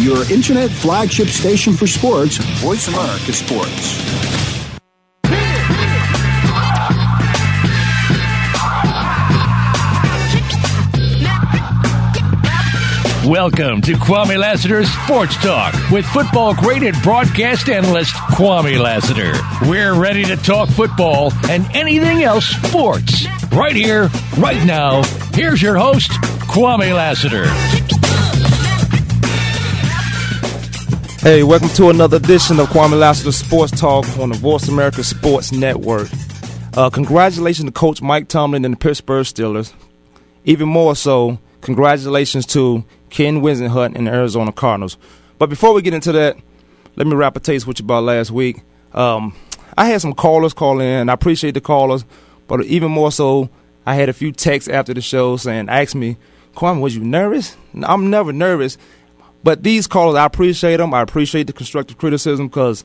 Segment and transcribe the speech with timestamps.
[0.00, 4.00] your internet flagship station for sports, Voice America Sports.
[13.26, 19.34] Welcome to Kwamie Lassiter's Sports Talk with football great and broadcast analyst Kwamie Lassiter.
[19.68, 23.26] We're ready to talk football and anything else sports.
[23.52, 24.08] Right here,
[24.38, 25.02] right now.
[25.34, 26.10] Here's your host,
[26.48, 27.44] Kwamie Lassiter.
[31.22, 35.52] Hey, welcome to another edition of Kwamie Lassiter Sports Talk on the Voice America Sports
[35.52, 36.08] Network.
[36.74, 39.74] Uh, congratulations to Coach Mike Tomlin and the Pittsburgh Steelers.
[40.46, 44.96] Even more so, congratulations to Ken Whisenhunt and the Arizona Cardinals.
[45.38, 46.38] But before we get into that,
[46.96, 48.62] let me wrap a taste with you about last week.
[48.94, 49.36] Um,
[49.76, 51.10] I had some callers call in.
[51.10, 52.02] I appreciate the callers,
[52.48, 53.50] but even more so,
[53.84, 56.16] I had a few texts after the show saying, ask me,
[56.56, 57.58] Kwamie, was you nervous?
[57.82, 58.78] I'm never nervous.
[59.42, 60.92] But these callers, I appreciate them.
[60.92, 62.84] I appreciate the constructive criticism because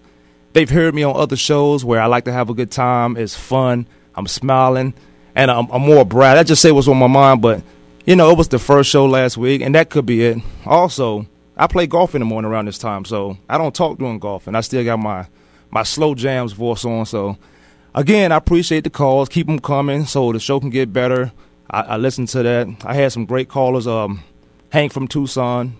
[0.53, 3.17] they've heard me on other shows where I like to have a good time.
[3.17, 3.87] It's fun.
[4.15, 4.93] I'm smiling,
[5.35, 6.37] and I'm, I'm more bright.
[6.37, 7.61] I just say what's on my mind, but
[8.05, 10.37] you know, it was the first show last week, and that could be it.
[10.65, 11.25] Also,
[11.57, 14.47] I play golf in the morning around this time, so I don't talk during golf,
[14.47, 15.27] and I still got my
[15.71, 17.05] my slow jams voice on.
[17.05, 17.37] So,
[17.93, 19.27] again, I appreciate the calls.
[19.27, 21.33] Keep them coming so the show can get better.
[21.69, 22.67] I, I listened to that.
[22.85, 23.87] I had some great callers.
[23.87, 24.23] Um,
[24.69, 25.75] Hank from Tucson,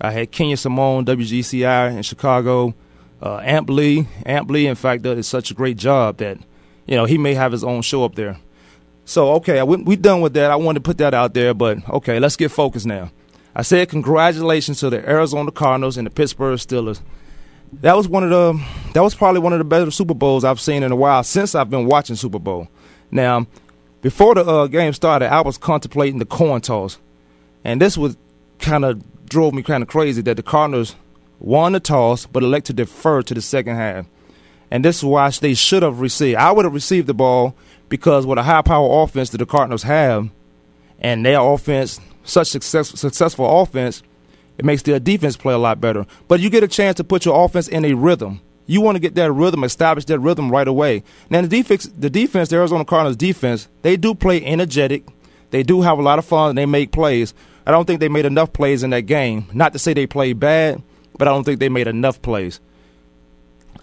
[0.00, 2.74] I had Kenya Simone, WGCI in Chicago.
[3.22, 6.38] Uh, Amp Lee, Amp Lee, in fact, does such a great job that,
[6.86, 8.38] you know, he may have his own show up there.
[9.06, 10.50] So, okay, we, we done with that.
[10.50, 13.10] I wanted to put that out there, but okay, let's get focused now.
[13.54, 17.00] I said congratulations to the Arizona Cardinals and the Pittsburgh Steelers.
[17.72, 20.60] That was one of the that was probably one of the better Super Bowls I've
[20.60, 22.68] seen in a while since I've been watching Super Bowl.
[23.10, 23.46] Now,
[24.02, 26.98] before the uh, game started, I was contemplating the coin toss,
[27.64, 28.16] and this was
[28.58, 30.96] kind of drove me kind of crazy that the Cardinals
[31.38, 34.06] won the toss but elected to defer to the second half.
[34.70, 36.38] And this is why they should have received.
[36.38, 37.54] I would have received the ball
[37.88, 40.28] because with a high power offense that the Cardinals have,
[40.98, 44.02] and their offense, such success, successful offense,
[44.58, 46.06] it makes their defense play a lot better.
[46.28, 48.40] But you get a chance to put your offense in a rhythm.
[48.66, 51.04] You want to get that rhythm, establish that rhythm right away.
[51.30, 55.06] Now the defense, the defense, the Arizona Cardinals defense, they do play energetic.
[55.50, 56.50] They do have a lot of fun.
[56.50, 57.32] And they make plays.
[57.66, 59.46] I don't think they made enough plays in that game.
[59.52, 60.82] Not to say they played bad,
[61.18, 62.60] but I don't think they made enough plays.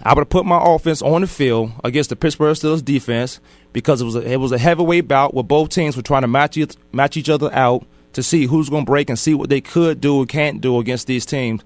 [0.02, 3.40] I would have put my offense on the field against the Pittsburgh Steelers defense
[3.72, 6.28] because it was a, it was a heavyweight bout where both teams were trying to
[6.28, 9.50] match each, match each other out to see who's going to break and see what
[9.50, 11.62] they could do and can't do against these teams.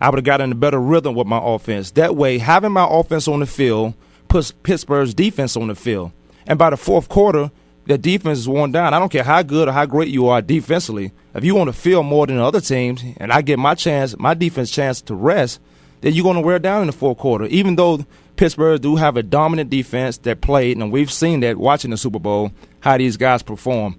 [0.00, 1.92] I would have gotten a better rhythm with my offense.
[1.92, 3.94] That way, having my offense on the field
[4.28, 6.12] puts Pittsburgh's defense on the field.
[6.46, 7.50] And by the fourth quarter,
[7.92, 8.94] the defense is worn down.
[8.94, 11.12] I don't care how good or how great you are defensively.
[11.34, 14.32] If you want to feel more than other teams, and I get my chance, my
[14.32, 15.60] defense chance to rest,
[16.00, 17.44] then you're going to wear down in the fourth quarter.
[17.46, 21.90] Even though Pittsburgh do have a dominant defense that played, and we've seen that watching
[21.90, 23.98] the Super Bowl how these guys perform.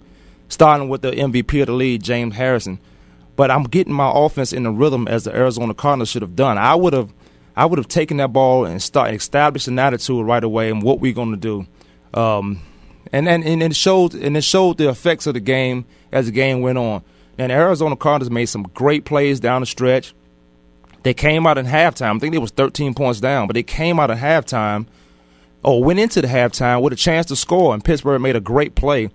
[0.49, 2.79] Starting with the MVP of the league, James Harrison.
[3.35, 6.57] But I'm getting my offense in the rhythm as the Arizona Cardinals should have done.
[6.57, 7.13] I would have,
[7.55, 10.99] I would have taken that ball and start establishing an attitude right away and what
[10.99, 11.67] we're going to do.
[12.19, 12.61] Um,
[13.11, 16.31] and, and and it showed and it showed the effects of the game as the
[16.31, 17.03] game went on.
[17.37, 20.13] And Arizona Cardinals made some great plays down the stretch.
[21.01, 22.15] They came out in halftime.
[22.15, 24.87] I think they was 13 points down, but they came out of halftime
[25.63, 28.75] or went into the halftime with a chance to score, and Pittsburgh made a great
[28.75, 29.09] play.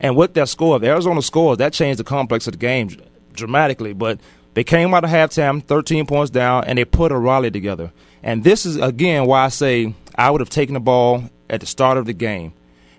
[0.00, 2.90] And with that score, if Arizona scores, that changed the complex of the game
[3.32, 3.92] dramatically.
[3.92, 4.20] But
[4.54, 7.92] they came out of halftime 13 points down, and they put a rally together.
[8.22, 11.66] And this is, again, why I say I would have taken the ball at the
[11.66, 12.52] start of the game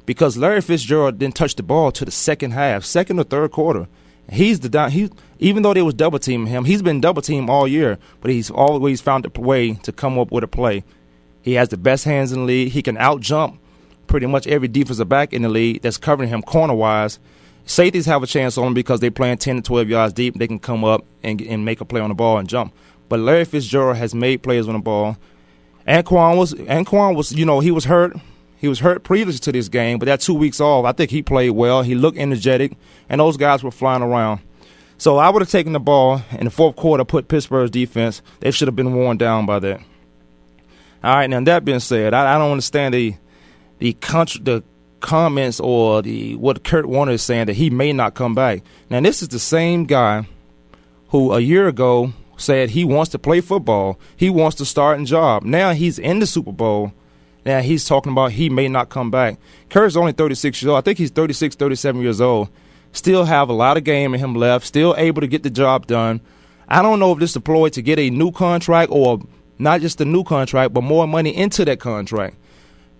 [0.05, 3.87] because Larry Fitzgerald didn't touch the ball to the second half, second or third quarter.
[4.29, 4.89] He's the.
[4.89, 8.31] He even though they was double teaming him, he's been double teamed all year, but
[8.31, 10.83] he's always found a way to come up with a play.
[11.41, 12.71] He has the best hands in the league.
[12.71, 13.59] He can out jump
[14.07, 17.19] pretty much every defensive back in the league that's covering him corner wise.
[17.65, 20.35] Safeties have a chance on him because they're playing 10 to 12 yards deep.
[20.35, 22.73] They can come up and, and make a play on the ball and jump.
[23.09, 25.17] But Larry Fitzgerald has made plays on the ball.
[25.87, 28.17] Anquan was Anquan was you know he was hurt
[28.57, 31.21] he was hurt previous to this game, but that two weeks off, I think he
[31.21, 31.81] played well.
[31.81, 32.73] He looked energetic,
[33.09, 34.39] and those guys were flying around.
[34.97, 38.21] So I would have taken the ball in the fourth quarter, put Pittsburgh's defense.
[38.39, 39.81] They should have been worn down by that.
[41.03, 43.15] All right, now that being said, I, I don't understand the
[43.77, 44.63] the contra- the
[45.01, 48.63] comments or the what Kurt Warner is saying that he may not come back.
[48.89, 50.27] Now this is the same guy
[51.09, 55.05] who a year ago said he wants to play football, he wants to start and
[55.05, 55.43] job.
[55.43, 56.93] Now he's in the Super Bowl
[57.45, 59.37] now he's talking about he may not come back.
[59.69, 60.79] Kurt's only 36 years old.
[60.79, 62.49] I think he's 36, 37 years old.
[62.91, 64.65] Still have a lot of game in him left.
[64.65, 66.21] Still able to get the job done.
[66.67, 69.19] I don't know if this deployed to get a new contract or
[69.59, 72.35] not just a new contract, but more money into that contract.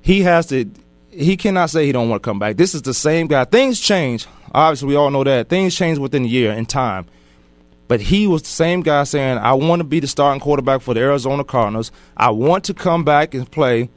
[0.02, 0.70] He has to.
[1.10, 2.58] He cannot say he don't want to come back.
[2.58, 3.46] This is the same guy.
[3.46, 4.28] Things change.
[4.54, 7.06] Obviously, we all know that things change within a year in time.
[7.88, 10.94] But he was the same guy saying, "I want to be the starting quarterback for
[10.94, 11.92] the Arizona Cardinals.
[12.18, 13.90] I want to come back and play."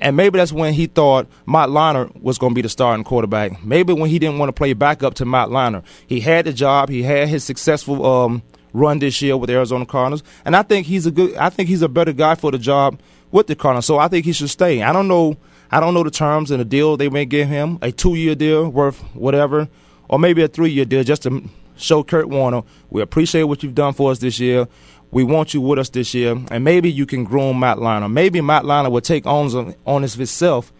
[0.00, 3.62] And maybe that's when he thought Matt Leinart was going to be the starting quarterback.
[3.62, 5.84] Maybe when he didn't want to play backup to Matt Leinart.
[6.06, 6.88] He had the job.
[6.88, 8.42] He had his successful um,
[8.72, 11.36] run this year with the Arizona Cardinals, and I think he's a good.
[11.36, 12.98] I think he's a better guy for the job
[13.30, 13.86] with the Cardinals.
[13.86, 14.82] So I think he should stay.
[14.82, 15.36] I don't know.
[15.70, 18.68] I don't know the terms and the deal they may give him a two-year deal
[18.68, 19.68] worth whatever,
[20.08, 23.92] or maybe a three-year deal just to show Kurt Warner we appreciate what you've done
[23.92, 24.66] for us this year.
[25.12, 28.12] We want you with us this year, and maybe you can groom Matt Leinart.
[28.12, 30.72] Maybe Matt Leinart will take on on himself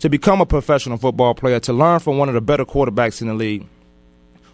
[0.00, 3.28] to become a professional football player, to learn from one of the better quarterbacks in
[3.28, 3.66] the league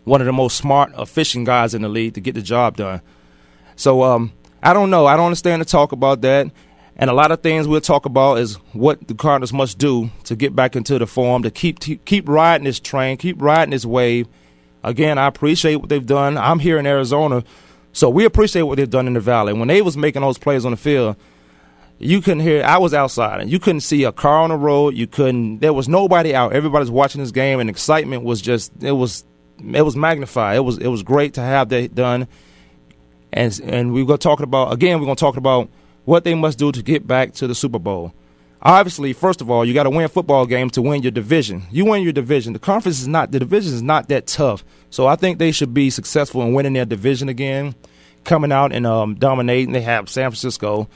[0.07, 3.03] one of the most smart, efficient guys in the league to get the job done.
[3.75, 4.33] So um,
[4.63, 5.05] I don't know.
[5.05, 6.51] I don't understand the talk about that.
[6.95, 10.37] And a lot of things we'll talk about is what the Cardinals must do to
[10.37, 13.85] get back into the form, to keep to keep riding this train, keep riding this
[13.85, 14.29] wave.
[14.83, 16.39] Again, I appreciate what they've done.
[16.39, 17.43] I'm here in Arizona,
[17.97, 19.55] so we appreciate what they've done in the Valley.
[19.55, 21.17] When they was making those plays on the field,
[21.99, 22.63] you couldn't hear.
[22.63, 24.95] I was outside, and you couldn't see a car on the road.
[24.95, 25.61] You couldn't.
[25.61, 26.53] There was nobody out.
[26.53, 28.71] Everybody's watching this game, and excitement was just.
[28.83, 29.25] It was
[29.73, 30.57] it was magnified.
[30.59, 32.29] It was it was great to have that done.
[33.33, 35.01] And and we were talking about again.
[35.01, 35.71] We're to talk about
[36.05, 38.13] what they must do to get back to the Super Bowl.
[38.61, 41.63] Obviously, first of all, you got to win football games to win your division.
[41.71, 42.53] You win your division.
[42.53, 44.67] The conference is not the division is not that tough.
[44.97, 47.75] So I think they should be successful in winning their division again,
[48.25, 49.73] coming out and um, dominating.
[49.73, 50.89] They have San Francisco,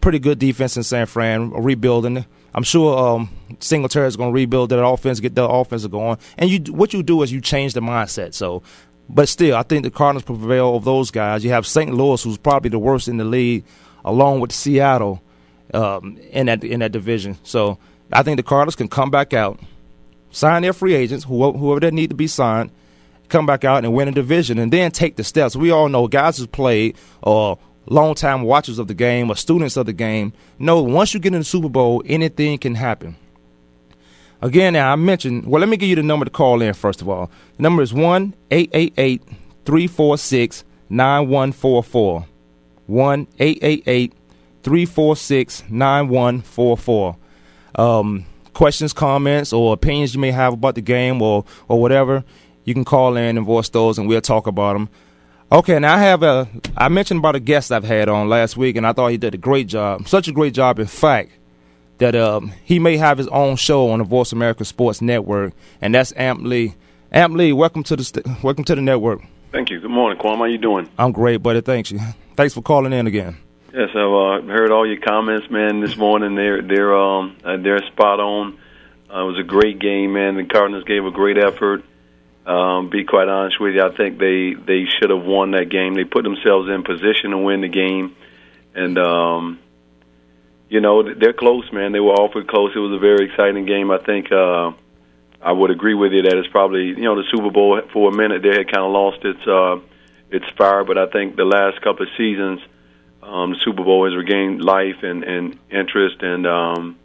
[0.00, 2.24] pretty good defense in San Fran, rebuilding.
[2.54, 3.28] I'm sure um,
[3.58, 6.18] Singletary is going to rebuild that offense, get the offense going.
[6.36, 8.34] And you, what you do is you change the mindset.
[8.34, 8.62] So,
[9.08, 11.42] but still, I think the Cardinals prevail over those guys.
[11.42, 11.92] You have St.
[11.92, 13.64] Louis, who's probably the worst in the league,
[14.04, 15.20] along with Seattle
[15.74, 17.36] um, in that in that division.
[17.42, 17.78] So,
[18.12, 19.58] I think the Cardinals can come back out,
[20.30, 22.70] sign their free agents, whoever, whoever they need to be signed,
[23.28, 25.56] come back out and win a division, and then take the steps.
[25.56, 29.86] We all know guys who played or longtime watchers of the game or students of
[29.86, 33.16] the game know once you get in the Super Bowl, anything can happen.
[34.40, 37.08] Again, I mentioned, well, let me give you the number to call in first of
[37.08, 37.30] all.
[37.56, 39.22] The number is 1 888
[39.64, 42.26] 346 9144.
[42.86, 44.12] 1 888
[44.62, 47.16] 346 9144.
[47.74, 52.24] Um, questions, comments, or opinions you may have about the game or, or whatever,
[52.68, 54.90] you can call in and voice those and we'll talk about them.
[55.50, 56.46] Okay, now I have a.
[56.76, 59.34] I mentioned about a guest I've had on last week, and I thought he did
[59.34, 60.06] a great job.
[60.06, 61.30] Such a great job, in fact,
[61.96, 65.94] that um, he may have his own show on the Voice America Sports Network, and
[65.94, 66.74] that's Amp Lee.
[67.10, 69.22] Amp Lee, welcome to the st- welcome to the network.
[69.50, 69.80] Thank you.
[69.80, 70.36] Good morning, Kwamie.
[70.36, 70.90] How you doing?
[70.98, 71.62] I'm great, buddy.
[71.62, 72.00] Thanks you.
[72.36, 73.38] Thanks for calling in again.
[73.72, 75.80] Yes, I've uh, heard all your comments, man.
[75.80, 78.58] This morning, they're they're um uh, they're spot on.
[79.10, 80.36] Uh, it was a great game, man.
[80.36, 81.82] The Cardinals gave a great effort.
[82.48, 85.92] Um, be quite honest with you, I think they they should have won that game.
[85.92, 88.16] They put themselves in position to win the game,
[88.74, 89.58] and um,
[90.70, 91.92] you know they're close, man.
[91.92, 92.72] They were awfully close.
[92.74, 93.90] It was a very exciting game.
[93.90, 94.72] I think uh,
[95.42, 98.16] I would agree with you that it's probably you know the Super Bowl for a
[98.16, 99.76] minute there had kind of lost its uh,
[100.30, 102.60] its fire, but I think the last couple of seasons,
[103.22, 106.98] um, the Super Bowl has regained life and, and interest, and um,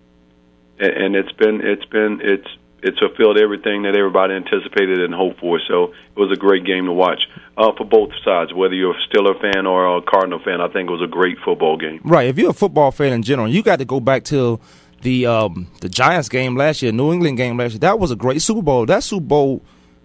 [0.79, 2.47] and, and it's been it's been it's
[2.83, 5.59] it's fulfilled everything that everybody anticipated and hoped for.
[5.67, 9.01] So it was a great game to watch uh, for both sides, whether you're a
[9.07, 10.61] Steeler fan or a Cardinal fan.
[10.61, 12.01] I think it was a great football game.
[12.03, 12.27] Right.
[12.27, 14.59] If you're a football fan in general, you got to go back to
[15.01, 17.79] the um, the Giants game last year, New England game last year.
[17.79, 18.85] That was a great Super Bowl.
[18.85, 19.63] That Super Bowl.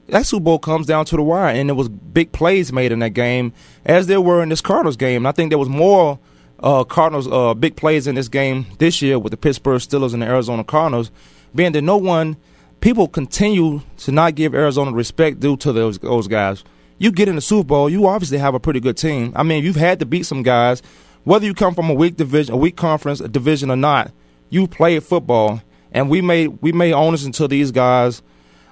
[0.08, 3.00] That Super Bowl comes down to the wire, and there was big plays made in
[3.00, 3.52] that game,
[3.84, 5.18] as there were in this Cardinals game.
[5.18, 6.18] And I think there was more
[6.60, 10.22] uh, Cardinals uh, big plays in this game this year with the Pittsburgh Steelers and
[10.22, 11.10] the Arizona Cardinals,
[11.54, 12.38] being that no one
[12.80, 16.64] people continue to not give Arizona respect due to those those guys.
[16.98, 19.32] You get in the Super Bowl, you obviously have a pretty good team.
[19.36, 20.82] I mean, you've had to beat some guys,
[21.24, 24.12] whether you come from a weak division, a weak conference, a division or not.
[24.50, 28.22] You played football, and we made we made onus until these guys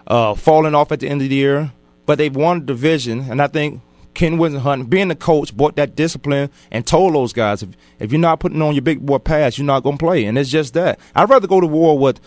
[0.07, 1.73] uh, falling off at the end of the year,
[2.05, 3.83] but they've won the division, and I think
[4.17, 8.19] Ken Whisenhunt, being the coach, brought that discipline and told those guys, if, if you're
[8.19, 10.25] not putting on your big boy pass, you're not going to play.
[10.25, 10.99] And it's just that.
[11.15, 12.19] I'd rather go to war with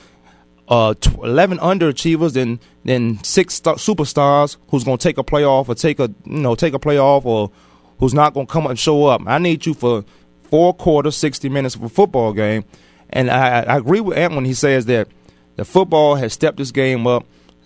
[0.70, 5.76] uh, 11 underachievers than than six star- superstars who's going to take a playoff or
[5.76, 7.52] take a you know take a playoff or
[8.00, 9.22] who's not going to come up and show up.
[9.26, 10.06] I need you for
[10.44, 12.64] four quarters, 60 minutes of a football game.
[13.10, 15.08] And I, I agree with Ant when he says that
[15.56, 17.26] the football has stepped this game up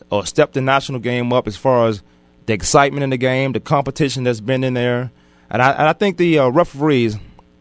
[0.09, 2.01] or stepped the national game up as far as
[2.45, 5.11] the excitement in the game, the competition that's been in there.
[5.49, 7.17] And I, and I think the uh, referees.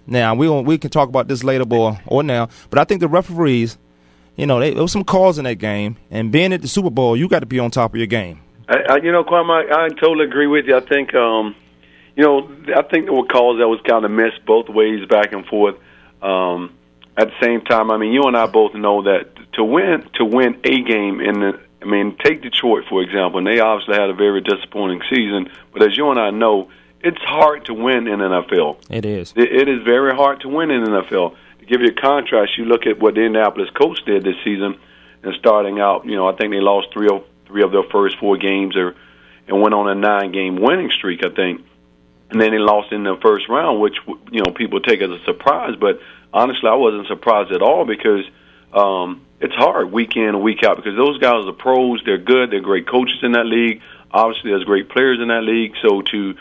[0.06, 2.48] Now we we can talk about this later, boy, or now.
[2.70, 3.78] But I think the referees,
[4.36, 6.90] you know, they, there was some calls in that game, and being at the Super
[6.90, 8.40] Bowl, you got to be on top of your game.
[8.68, 10.76] I, I, you know, Kwamie, I, I totally agree with you.
[10.76, 11.54] I think, um,
[12.16, 15.32] you know, I think there were calls that was kind of missed both ways, back
[15.32, 15.76] and forth.
[16.22, 16.74] Um,
[17.16, 20.24] at the same time, I mean, you and I both know that to win to
[20.24, 24.08] win a game in the, I mean, take Detroit for example, and they obviously had
[24.08, 25.50] a very disappointing season.
[25.72, 26.70] But as you and I know,
[27.00, 28.78] it's hard to win in NFL.
[28.88, 29.34] It is.
[29.36, 31.36] It, it is very hard to win in NFL.
[31.72, 34.78] Give you a contrast, you look at what the Indianapolis Colts did this season,
[35.22, 38.18] and starting out, you know, I think they lost three of three of their first
[38.18, 38.94] four games, or
[39.48, 41.64] and went on a nine-game winning streak, I think.
[42.28, 43.96] And then they lost in the first round, which
[44.30, 45.74] you know people take as a surprise.
[45.80, 46.00] But
[46.30, 48.26] honestly, I wasn't surprised at all because
[48.74, 52.02] um, it's hard week in and week out because those guys are pros.
[52.04, 52.50] They're good.
[52.50, 53.80] They're great coaches in that league.
[54.10, 55.72] Obviously, there's great players in that league.
[55.80, 56.36] So to you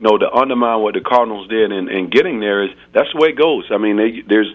[0.00, 3.38] know to undermine what the Cardinals did and getting there is that's the way it
[3.38, 3.70] goes.
[3.70, 4.52] I mean, they, there's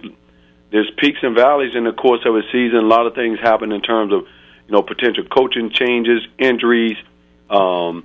[0.71, 2.77] there's peaks and valleys in the course of a season.
[2.77, 4.21] A lot of things happen in terms of
[4.67, 6.97] you know potential coaching changes, injuries.
[7.49, 8.03] Um,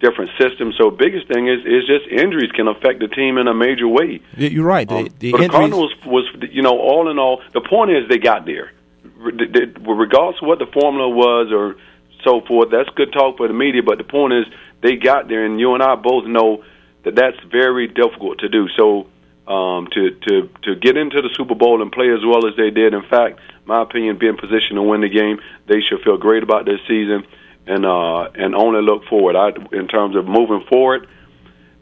[0.00, 0.76] different systems.
[0.78, 4.20] So biggest thing is is just injuries can affect the team in a major way.
[4.36, 4.88] You're right.
[4.88, 8.08] The, um, the but the Cardinals was you know all in all the point is
[8.08, 8.72] they got there.
[9.16, 11.76] Regardless of what the formula was or
[12.24, 13.82] so forth, that's good talk for the media.
[13.82, 14.44] But the point is
[14.82, 16.64] they got there, and you and I both know
[17.04, 18.68] that that's very difficult to do.
[18.76, 19.08] So.
[19.48, 22.68] Um, to to to get into the Super Bowl and play as well as they
[22.68, 22.92] did.
[22.92, 25.40] In fact, my opinion, be in position to win the game.
[25.66, 27.24] They should feel great about this season
[27.68, 29.36] and uh, and only look forward.
[29.36, 31.06] I, in terms of moving forward,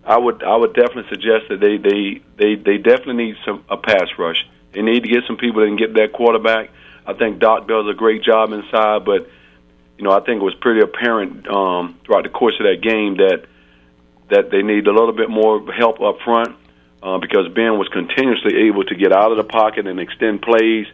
[0.04, 3.76] I would I would definitely suggest that they they they, they definitely need some a
[3.76, 4.46] pass rush.
[4.72, 6.70] They need to get some people that can get that quarterback.
[7.06, 9.30] I think Doc does a great job inside, but
[9.96, 13.16] you know I think it was pretty apparent um, throughout the course of that game
[13.16, 13.46] that
[14.30, 16.56] that they need a little bit more help up front
[17.06, 20.86] uh, because Ben was continuously able to get out of the pocket and extend plays.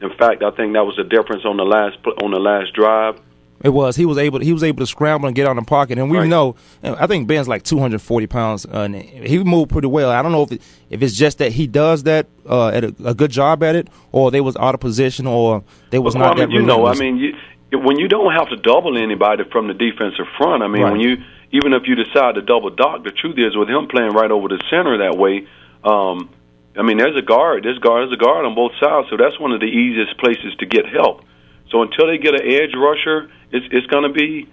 [0.00, 3.20] In fact, I think that was the difference on the last on the last drive.
[3.62, 3.94] It was.
[3.94, 4.38] He was able.
[4.38, 5.98] To, he was able to scramble and get out of the pocket.
[5.98, 6.26] And we right.
[6.26, 6.56] know.
[6.82, 8.64] I think Ben's like 240 pounds.
[8.64, 10.10] Uh, and he moved pretty well.
[10.10, 12.94] I don't know if it, if it's just that he does that uh, at a,
[13.04, 16.24] a, good job at it, or they was out of position, or they was well,
[16.24, 16.54] not I mean, that.
[16.54, 20.26] You know, I mean, you, when you don't have to double anybody from the defensive
[20.38, 20.62] front.
[20.62, 20.92] I mean, right.
[20.92, 21.18] when you
[21.52, 24.48] even if you decide to double Doc, the truth is with him playing right over
[24.48, 25.46] the center that way.
[25.84, 26.30] Um,
[26.76, 27.64] I mean, there's a guard.
[27.64, 28.02] There's guard.
[28.08, 29.08] There's a guard on both sides.
[29.10, 31.24] So that's one of the easiest places to get help.
[31.70, 34.48] So until they get an edge rusher, it's it's going to be,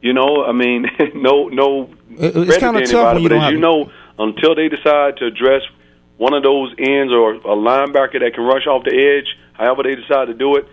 [0.00, 3.58] you know, I mean, no no it's kind of tough when you but as you
[3.58, 5.62] know, until they decide to address
[6.16, 9.94] one of those ends or a linebacker that can rush off the edge, however they
[9.94, 10.68] decide to do it,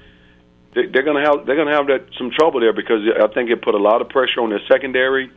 [0.75, 3.27] they, they're going to have they're going to have that some trouble there because I
[3.27, 5.31] think it put a lot of pressure on their secondary.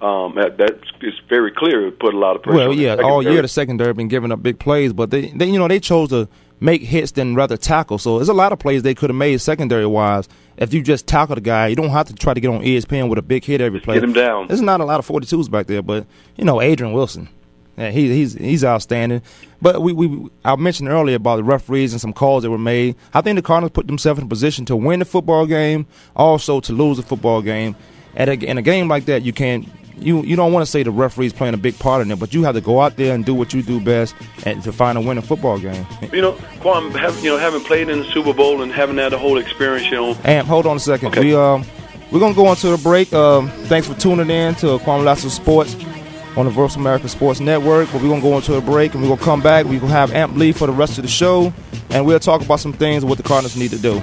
[0.00, 1.88] Um, that, that's it's very clear.
[1.88, 2.56] It put a lot of pressure.
[2.56, 5.58] Well, yeah, all year the secondary been giving up big plays, but they, they you
[5.58, 6.28] know they chose to
[6.60, 7.98] make hits than rather tackle.
[7.98, 10.28] So there's a lot of plays they could have made secondary wise.
[10.56, 13.08] If you just tackle the guy, you don't have to try to get on ESPN
[13.08, 13.94] with a big hit every play.
[13.94, 14.48] Get him down.
[14.48, 17.28] There's not a lot of 42s back there, but you know Adrian Wilson,
[17.76, 19.22] yeah, he, he's he's outstanding.
[19.60, 22.96] But we, we I mentioned earlier about the referees and some calls that were made.
[23.14, 26.60] I think the Cardinals put themselves in a position to win the football game, also
[26.60, 27.74] to lose the football game.
[28.16, 29.68] At a, in a game like that, you can't
[30.00, 32.34] you you don't want to say the referee's playing a big part in it, but
[32.34, 34.14] you have to go out there and do what you do best
[34.44, 35.86] and to find a winning football game.
[36.12, 39.12] You know, Quan, have, you know, having played in the Super Bowl and having had
[39.12, 40.18] the whole experience, you know.
[40.24, 41.20] And hold on a second, okay.
[41.20, 41.64] we um
[42.10, 43.12] we're gonna go on to the break.
[43.12, 45.76] Um, thanks for tuning in to Kwamie Lassiter Sports
[46.36, 47.90] on the Voice America Sports Network.
[47.92, 49.66] But we're gonna go into a break and we're gonna come back.
[49.66, 51.52] We're gonna have Amp Lee for the rest of the show,
[51.90, 54.02] and we'll talk about some things what the Cardinals need to do.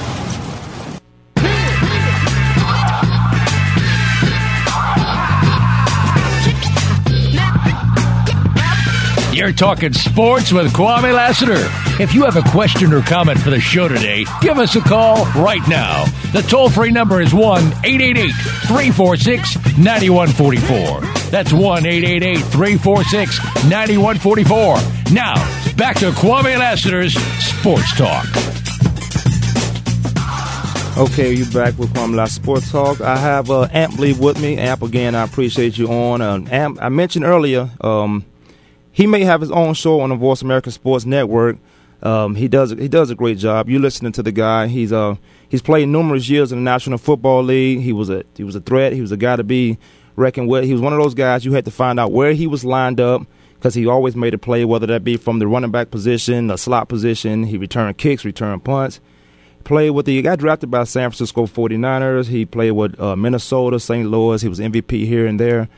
[9.41, 11.67] You're talking sports with Kwamie Lassiter.
[11.99, 15.25] If you have a question or comment for the show today, give us a call
[15.41, 16.05] right now.
[16.31, 18.29] The toll free number is 1 888
[18.67, 21.01] 346 9144.
[21.31, 25.11] That's 1 888 346 9144.
[25.11, 25.33] Now,
[25.75, 28.27] back to Kwamie Lassiter's Sports Talk.
[30.99, 33.01] Okay, you're back with Kwamie La Sports Talk.
[33.01, 34.59] I have uh, Amp Lee with me.
[34.59, 36.21] Amp, again, I appreciate you on.
[36.21, 38.23] Uh, Amp, I mentioned earlier, um,
[38.91, 41.57] he may have his own show on the Voice America Sports Network.
[42.03, 43.69] Um, he does he does a great job.
[43.69, 44.67] You're listening to the guy?
[44.67, 45.15] He's uh
[45.49, 47.81] he's played numerous years in the National Football League.
[47.81, 48.93] He was a he was a threat.
[48.93, 49.77] He was a guy to be
[50.15, 50.65] reckoned with.
[50.65, 52.99] He was one of those guys you had to find out where he was lined
[52.99, 53.25] up
[53.55, 56.57] because he always made a play, whether that be from the running back position, the
[56.57, 57.43] slot position.
[57.43, 58.99] He returned kicks, returned punts.
[59.63, 62.27] Played with the he got drafted by San Francisco 49ers.
[62.27, 64.09] He played with uh, Minnesota, St.
[64.09, 64.41] Louis.
[64.41, 65.69] He was MVP here and there.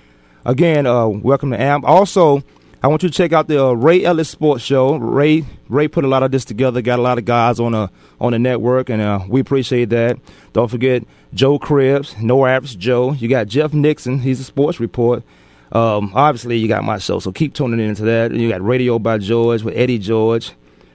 [0.46, 1.84] Again, uh, welcome to Amp.
[1.84, 2.44] Also,
[2.84, 4.98] I want you to check out the uh, Ray Ellis Sports Show.
[4.98, 6.82] Ray Ray put a lot of this together.
[6.82, 10.20] Got a lot of guys on the on the network, and uh, we appreciate that.
[10.52, 13.14] Don't forget Joe Cribbs, No Average Joe.
[13.14, 14.20] You got Jeff Nixon.
[14.20, 15.24] He's a sports report.
[15.72, 18.34] Um, obviously, you got my show, so keep tuning into that.
[18.34, 20.52] You got Radio by George with Eddie George.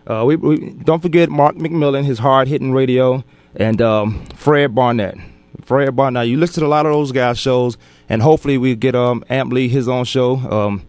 [0.06, 3.24] Uh, we, we, don't forget Mark McMillan, his hard hitting radio,
[3.56, 5.16] and um, Fred Barnett.
[5.62, 6.28] Fred Barnett.
[6.28, 7.78] You listen to a lot of those guys' shows,
[8.10, 10.36] and hopefully we get um, Amp Lee his own show.
[10.36, 10.86] Um,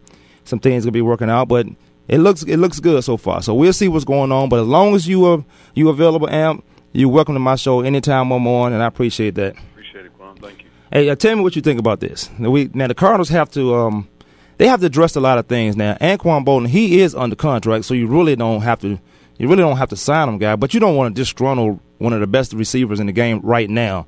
[0.50, 1.68] some things gonna be working out, but
[2.08, 3.42] it looks it looks good so far.
[3.42, 4.50] So we'll see what's going on.
[4.50, 8.32] But as long as you are you available, Amp, you're welcome to my show anytime
[8.32, 9.56] I'm on, and I appreciate that.
[9.72, 10.36] Appreciate it, Quan.
[10.38, 10.70] Thank you.
[10.92, 12.30] Hey, uh, tell me what you think about this.
[12.40, 14.10] Now, we, now the Cardinals have to um,
[14.58, 15.96] they have to address a lot of things now.
[16.02, 19.00] Anquan Boldin, he is under contract, so you really don't have to
[19.38, 20.56] you really don't have to sign him, guy.
[20.56, 23.70] But you don't want to disgruntle one of the best receivers in the game right
[23.70, 24.08] now.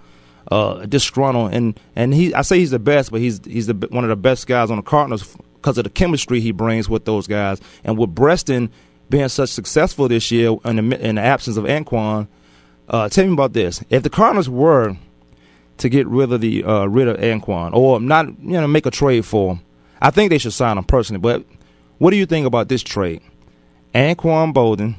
[0.52, 4.04] Uh, disgruntle and and he I say he's the best, but he's he's the, one
[4.04, 7.28] of the best guys on the Cardinals because of the chemistry he brings with those
[7.28, 7.62] guys.
[7.84, 8.72] And with Breaston
[9.10, 12.28] being such successful this year in the, in the absence of Anquan,
[12.90, 13.84] uh, tell me about this.
[13.90, 14.98] If the Cardinals were
[15.78, 18.92] to get rid of the uh, rid of Anquan or not, you know, make a
[18.92, 19.62] trade for him,
[20.02, 21.22] I think they should sign him personally.
[21.22, 21.46] But
[22.00, 23.22] what do you think about this trade?
[23.94, 24.96] Anquan Boldin.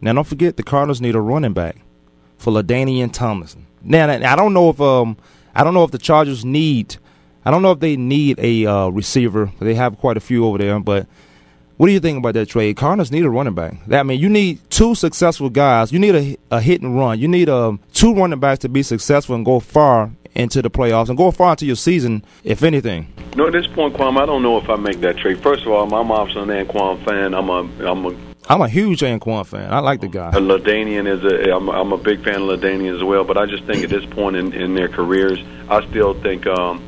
[0.00, 1.76] Now, don't forget the Cardinals need a running back
[2.36, 3.66] for LaDainian Tomlinson.
[3.82, 5.16] Now, I don't know if um,
[5.54, 6.96] I don't know if the Chargers need
[7.44, 9.50] I don't know if they need a uh, receiver.
[9.60, 11.06] They have quite a few over there, but
[11.76, 12.76] what do you think about that trade?
[12.76, 13.74] Cardinals need a running back.
[13.90, 15.90] I mean, you need two successful guys.
[15.90, 17.18] You need a, a hit and run.
[17.18, 21.08] You need um, two running backs to be successful and go far into the playoffs
[21.08, 23.12] and go far into your season, if anything.
[23.36, 25.42] No, at this point, Quam, I don't know if I make that trade.
[25.42, 27.34] First of all, I'm obviously an Anquan fan.
[27.34, 28.16] I'm a, I'm a
[28.48, 29.72] I'm a huge Anquan fan.
[29.72, 30.30] I like the guy.
[30.32, 31.54] LaDainian is a.
[31.54, 33.24] I'm, I'm a big fan of LaDainian as well.
[33.24, 36.82] But I just think at this point in, in their careers, I still think um,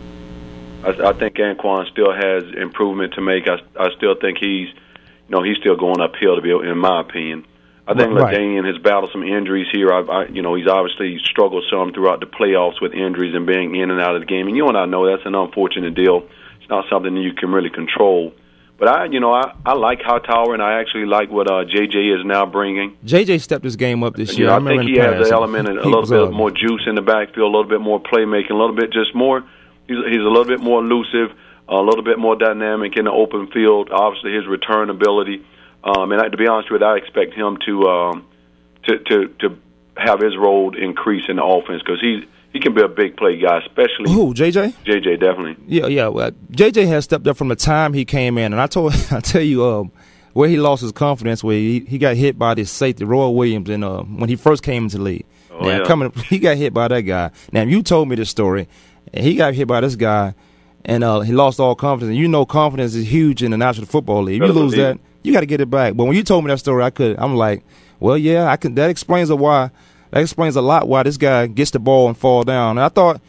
[0.84, 3.44] I, I think Anquan still has improvement to make.
[3.48, 7.00] I, I still think he's, you know, he's still going uphill to be, in my
[7.00, 7.46] opinion.
[7.86, 8.34] I think Right.
[8.34, 9.92] LaDainian has battled some injuries here.
[9.92, 13.74] I, I, you know, he's obviously struggled some throughout the playoffs with injuries and being
[13.76, 14.46] in and out of the game.
[14.48, 16.26] And you and I know that's an unfortunate deal.
[16.60, 18.32] It's not something that you can really control.
[18.78, 22.18] But I, you know, I, I like Hightower, and I actually like what uh, JJ
[22.18, 22.96] is now bringing.
[23.04, 24.46] JJ stepped his game up this You year.
[24.48, 26.94] know, I, remember think he has the element, and a little bit more juice in
[26.96, 29.44] the backfield, a little bit more playmaking, a little bit just more.
[29.86, 31.36] He's he's a little bit more elusive,
[31.68, 33.90] a little bit more dynamic in the open field.
[33.90, 35.44] Obviously, his return ability,
[35.82, 38.26] um, and I, to be honest with you, I expect him to um,
[38.84, 39.58] to to to
[39.96, 43.36] have his role increase in the offense because he he can be a big play
[43.36, 44.74] guy, especially Who, JJ?
[44.84, 45.20] JJ.
[45.20, 45.56] Definitely.
[45.66, 46.08] Yeah, yeah.
[46.08, 49.20] Well, JJ has stepped up from the time he came in, and I told I
[49.20, 49.92] tell you um,
[50.32, 51.42] where he lost his confidence.
[51.42, 54.62] Where he, he got hit by this safety, Roy Williams, in uh, when he first
[54.62, 55.26] came into the league.
[55.50, 55.84] Oh, now, yeah.
[55.84, 57.30] coming, he got hit by that guy.
[57.52, 58.68] Now you told me this story,
[59.12, 60.34] and he got hit by this guy,
[60.84, 62.10] and uh, he lost all confidence.
[62.10, 64.42] And you know, confidence is huge in the National Football League.
[64.42, 65.94] If you lose that, you got to get it back.
[65.94, 67.18] But when you told me that story, I could.
[67.18, 67.64] I'm like,
[68.00, 68.74] well, yeah, I can.
[68.74, 69.70] That explains a why.
[70.10, 72.78] That explains a lot why this guy gets the ball and fall down.
[72.78, 73.20] And I thought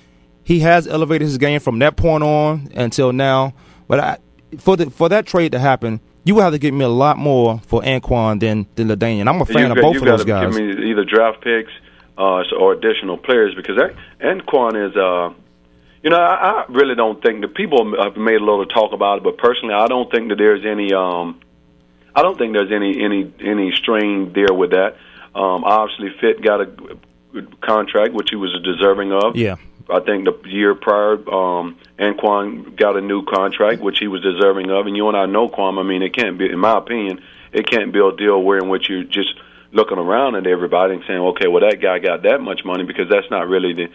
[0.43, 3.53] he has elevated his game from that point on until now.
[3.87, 4.17] But I,
[4.59, 7.17] for the for that trade to happen, you would have to give me a lot
[7.17, 9.27] more for Anquan than than LaDainian.
[9.27, 10.55] I'm a fan of both of those guys.
[10.55, 11.71] Give me either draft picks
[12.17, 14.95] uh, or additional players because that Anquan is.
[14.95, 15.33] Uh,
[16.05, 19.17] you know, I, I really don't think that people have made a little talk about
[19.17, 20.93] it, but personally, I don't think that there's any.
[20.93, 21.41] Um,
[22.15, 24.97] I don't think there's any any any strain there with that.
[25.33, 29.35] Um, obviously, Fit got a contract, which he was deserving of.
[29.35, 29.55] Yeah.
[29.89, 34.69] I think the year prior, um, Anquan got a new contract, which he was deserving
[34.69, 34.85] of.
[34.85, 35.79] And you and I know, Quam.
[35.79, 38.69] I mean, it can't be, in my opinion, it can't be a deal where in
[38.69, 39.33] which you're just
[39.71, 43.09] looking around at everybody and saying, okay, well, that guy got that much money because
[43.09, 43.89] that's not really the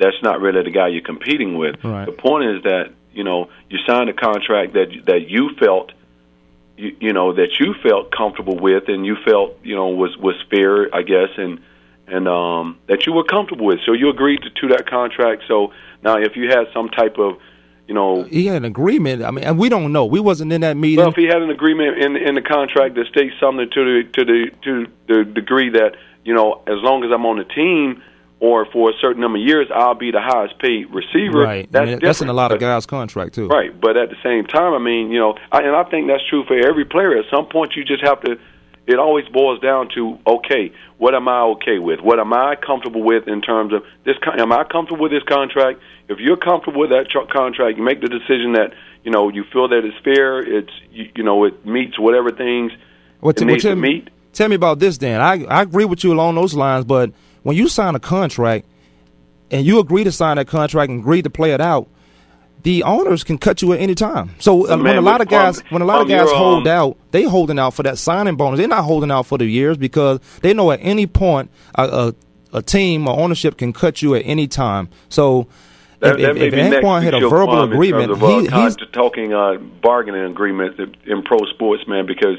[0.00, 1.76] that's not really the guy you're competing with.
[1.84, 2.06] Right.
[2.06, 5.92] The point is that you know you signed a contract that that you felt
[6.76, 10.36] you, you know that you felt comfortable with and you felt you know was was
[10.50, 11.60] fair, I guess, and
[12.08, 13.80] and um, that you were comfortable with.
[13.86, 15.44] So you agreed to, to that contract.
[15.46, 17.38] So now, if you had some type of
[17.86, 19.22] you know He had an agreement.
[19.22, 20.06] I mean, and we don't know.
[20.06, 20.98] We wasn't in that meeting.
[20.98, 24.08] well, if he had an agreement in in the contract that states something to the
[24.12, 28.02] to the to the degree that you know, as long as I'm on the team
[28.40, 31.40] or for a certain number of years, I'll be the highest paid receiver.
[31.40, 31.70] right.
[31.70, 33.46] That's I mean, that's in a lot of guys' contract too.
[33.48, 36.26] Right, but at the same time, I mean, you know, I, and I think that's
[36.28, 37.16] true for every player.
[37.18, 38.38] At some point, you just have to.
[38.86, 42.00] It always boils down to okay, what am I okay with?
[42.00, 44.16] What am I comfortable with in terms of this?
[44.38, 45.80] Am I comfortable with this contract?
[46.08, 48.72] If you're comfortable with that tr- contract, you make the decision that
[49.04, 50.40] you know you feel that it's fair.
[50.40, 52.72] It's you, you know it meets whatever things
[53.20, 54.10] Well, it needs to tell, me, meet.
[54.32, 55.20] tell me about this, Dan.
[55.20, 58.66] I I agree with you along those lines, but when you sign a contract
[59.50, 61.88] and you agree to sign that contract and agree to play it out,
[62.62, 64.34] the owners can cut you at any time.
[64.38, 66.72] So uh, when a lot of guys, from- when a lot of guys hold um,
[66.72, 68.58] out, they holding out for that signing bonus.
[68.58, 71.84] They're not holding out for the years because they know at any point a,
[72.52, 74.88] a, a team or ownership can cut you at any time.
[75.08, 75.48] So.
[76.00, 78.76] That, if, that if, if Anquan had a verbal agreement, terms of, uh, he, he's
[78.90, 82.38] talking uh, bargaining agreements in pro sports, man, because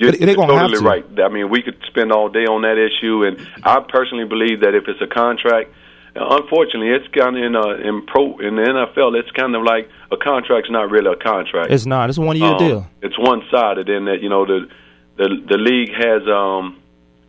[0.00, 1.16] you're, they're you're gonna have totally to.
[1.16, 1.20] right.
[1.20, 4.74] I mean, we could spend all day on that issue, and I personally believe that
[4.74, 5.70] if it's a contract,
[6.14, 9.88] unfortunately, it's kind of in uh, in pro in the NFL, it's kind of like
[10.10, 11.70] a contract's not really a contract.
[11.70, 12.08] it's not.
[12.08, 12.86] It's a one year Um, deal.
[13.02, 14.68] It's one sided in that you know the
[15.16, 16.80] the the league has um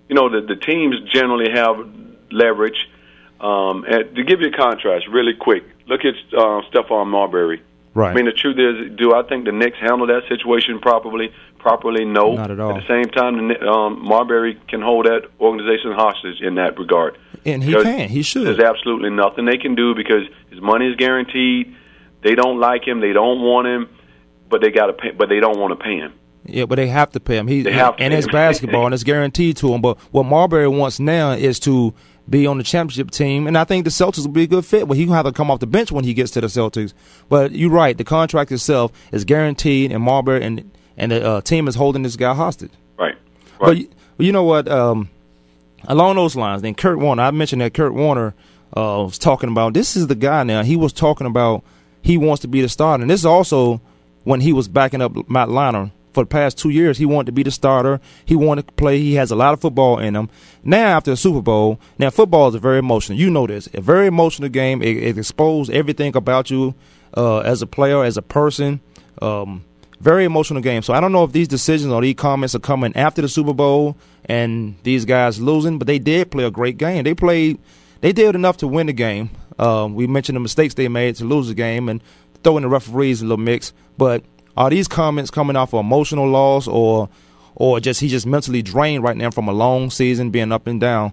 [0.10, 1.76] you know the the teams generally have
[2.32, 2.88] leverage.
[3.40, 7.62] Um, and to give you a contrast, really quick, look at uh, Stephon Marbury.
[7.96, 8.12] Right.
[8.12, 11.34] I mean, the truth is, do I think the Knicks handle that situation properly?
[11.62, 12.34] Properly, no.
[12.34, 12.76] Not at all.
[12.76, 17.20] At the same time, um, Marbury can hold that organization hostage in that regard.
[17.46, 18.10] And he can.
[18.10, 18.48] He should.
[18.48, 21.76] There's absolutely nothing they can do because his money is guaranteed.
[22.24, 23.00] They don't like him.
[23.00, 23.90] They don't want him,
[24.50, 25.12] but they got to pay.
[25.12, 26.14] But they don't want to pay him.
[26.46, 27.48] Yeah, but they have to pay him.
[27.48, 29.82] He They have to and it's basketball and it's guaranteed to him.
[29.82, 31.94] But what Marbury wants now is to
[32.28, 34.88] be on the championship team, and I think the Celtics will be a good fit.
[34.88, 36.94] But he gonna have to come off the bench when he gets to the Celtics.
[37.30, 41.68] But you're right, the contract itself is guaranteed, and Marbury and and the uh, team
[41.68, 42.72] is holding this guy hostage.
[42.98, 43.16] Right.
[43.60, 43.78] But Right.
[43.78, 44.68] you, you know what?
[44.68, 45.10] Um,
[45.86, 47.24] along those lines, then Kurt Warner.
[47.24, 48.34] I mentioned that Kurt Warner
[48.76, 49.74] uh, was talking about.
[49.74, 50.64] This is the guy now.
[50.64, 51.64] He was talking about
[52.02, 53.82] he wants to be the starter, and this is also
[54.24, 56.98] when he was backing up Matt Leinart for the past two years.
[56.98, 58.00] He wanted to be the starter.
[58.26, 59.00] He wanted to play.
[59.00, 60.30] He has a lot of football in him.
[60.64, 63.18] Now after the Super Bowl, now football is a very emotional.
[63.18, 64.82] You know this, a very emotional game.
[64.82, 66.76] It, it exposes everything about you
[67.16, 68.82] uh, as a player, as a person.
[69.22, 69.64] Um,
[70.02, 70.82] very emotional game.
[70.82, 73.54] So I don't know if these decisions or these comments are coming after the Super
[73.54, 77.04] Bowl and these guys losing, but they did play a great game.
[77.04, 77.60] They played,
[78.02, 79.30] they did enough to win the game.
[79.60, 82.02] Um, we mentioned the mistakes they made to lose the game, and
[82.44, 83.74] throwing the referees a little mix.
[83.98, 84.24] But
[84.58, 87.10] are these comments coming off of emotional loss or
[87.54, 90.82] or just he just mentally drained right now from a long season being up and
[90.82, 91.12] down?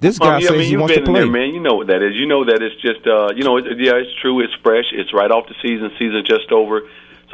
[0.00, 1.20] This guy Um, yeah, says I mean, he wants to play.
[1.20, 1.54] there, man.
[1.54, 2.14] You know what that is.
[2.16, 4.40] You know that it's just, uh, you know, it, yeah, it's true.
[4.42, 4.86] It's fresh.
[4.92, 5.90] It's right off the season.
[5.98, 6.82] Season just over.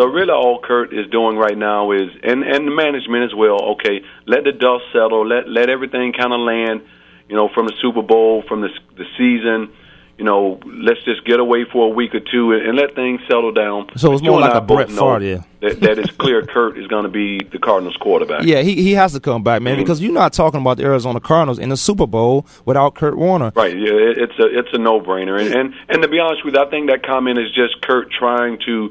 [0.01, 3.61] So really, all Kurt is doing right now is, and and the management as well.
[3.73, 5.27] Okay, let the dust settle.
[5.27, 6.81] Let let everything kind of land.
[7.29, 9.69] You know, from the Super Bowl, from the the season.
[10.17, 13.23] You know, let's just get away for a week or two and, and let things
[13.27, 13.89] settle down.
[13.97, 15.43] So it's more like a Brett Favre, yeah.
[15.63, 18.43] That, that it's clear Kurt is going to be the Cardinals quarterback.
[18.45, 19.79] Yeah, he he has to come back, man, Mhm.
[19.81, 23.51] because you're not talking about the Arizona Cardinals in the Super Bowl without Kurt Warner.
[23.57, 23.75] Right.
[23.75, 26.55] Yeah, it- it's a it's a no brainer, and, and and to be honest with
[26.55, 28.91] you, I think that comment is just Kurt trying to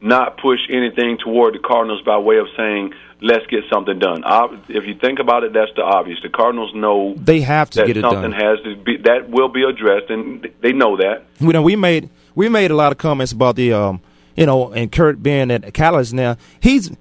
[0.00, 4.22] not push anything toward the Cardinals by way of saying let's get something done.
[4.68, 6.20] If you think about it, that's the obvious.
[6.22, 8.32] The Cardinals know They have to that get it something done.
[8.32, 11.24] has to be that will be addressed, and they know that.
[11.40, 14.00] you know, we made we made a lot of comments about the um,
[14.36, 16.36] you know, and Kurt being at Catalyst now.
[16.60, 16.92] He's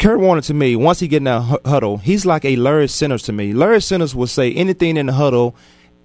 [0.00, 0.74] Kurt Warner to me.
[0.74, 3.52] Once he get in that huddle, he's like a Larry Centers to me.
[3.52, 5.54] Larry Centers will say anything in the huddle,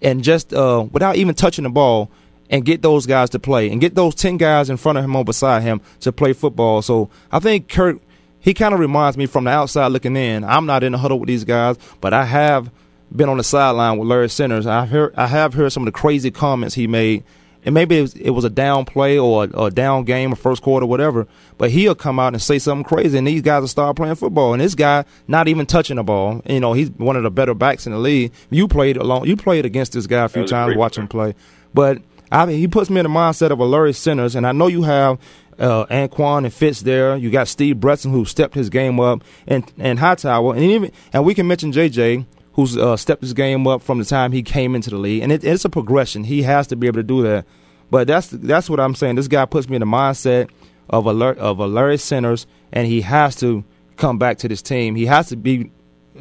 [0.04, 2.12] and just uh, without even touching the ball,
[2.52, 5.16] and get those guys to play, and get those ten guys in front of him
[5.16, 6.84] or beside him to play football.
[6.84, 8.00] So I think Kurt.
[8.44, 10.44] He kind of reminds me from the outside looking in.
[10.44, 12.72] I'm not in the huddle with these guys, but I have
[13.16, 14.66] been on the sideline with Larry Centers.
[14.66, 17.24] I heard I have heard some of the crazy comments he made,
[17.64, 20.36] and maybe it was, it was a down play or a, a down game or
[20.36, 21.28] first quarter, whatever.
[21.60, 24.54] But he'll come out and say something crazy, and these guys will start playing football.
[24.54, 26.42] And this guy not even touching the ball.
[26.48, 28.32] You know, he's one of the better backs in the league.
[28.50, 30.98] You played along, you played against this guy a few That was a times, watch
[30.98, 31.36] him play.
[31.76, 32.00] But
[32.32, 34.68] I mean, he puts me in the mindset of a Larry Centers, and I know
[34.68, 35.20] you have
[35.60, 37.18] uh, Anquan and Fitz there.
[37.18, 41.26] You got Steve Breaston who stepped his game up, and and Hightower, and even and
[41.26, 44.76] we can mention JJ who's uh, stepped his game up from the time he came
[44.76, 46.24] into the league, and it, it's a progression.
[46.24, 47.46] He has to be able to do that.
[47.90, 49.16] But that's that's what I'm saying.
[49.16, 50.50] This guy puts me in the mindset
[50.90, 53.64] of alert of a Larry Centers, and he has to
[53.98, 54.96] come back to this team.
[54.96, 55.72] He has to be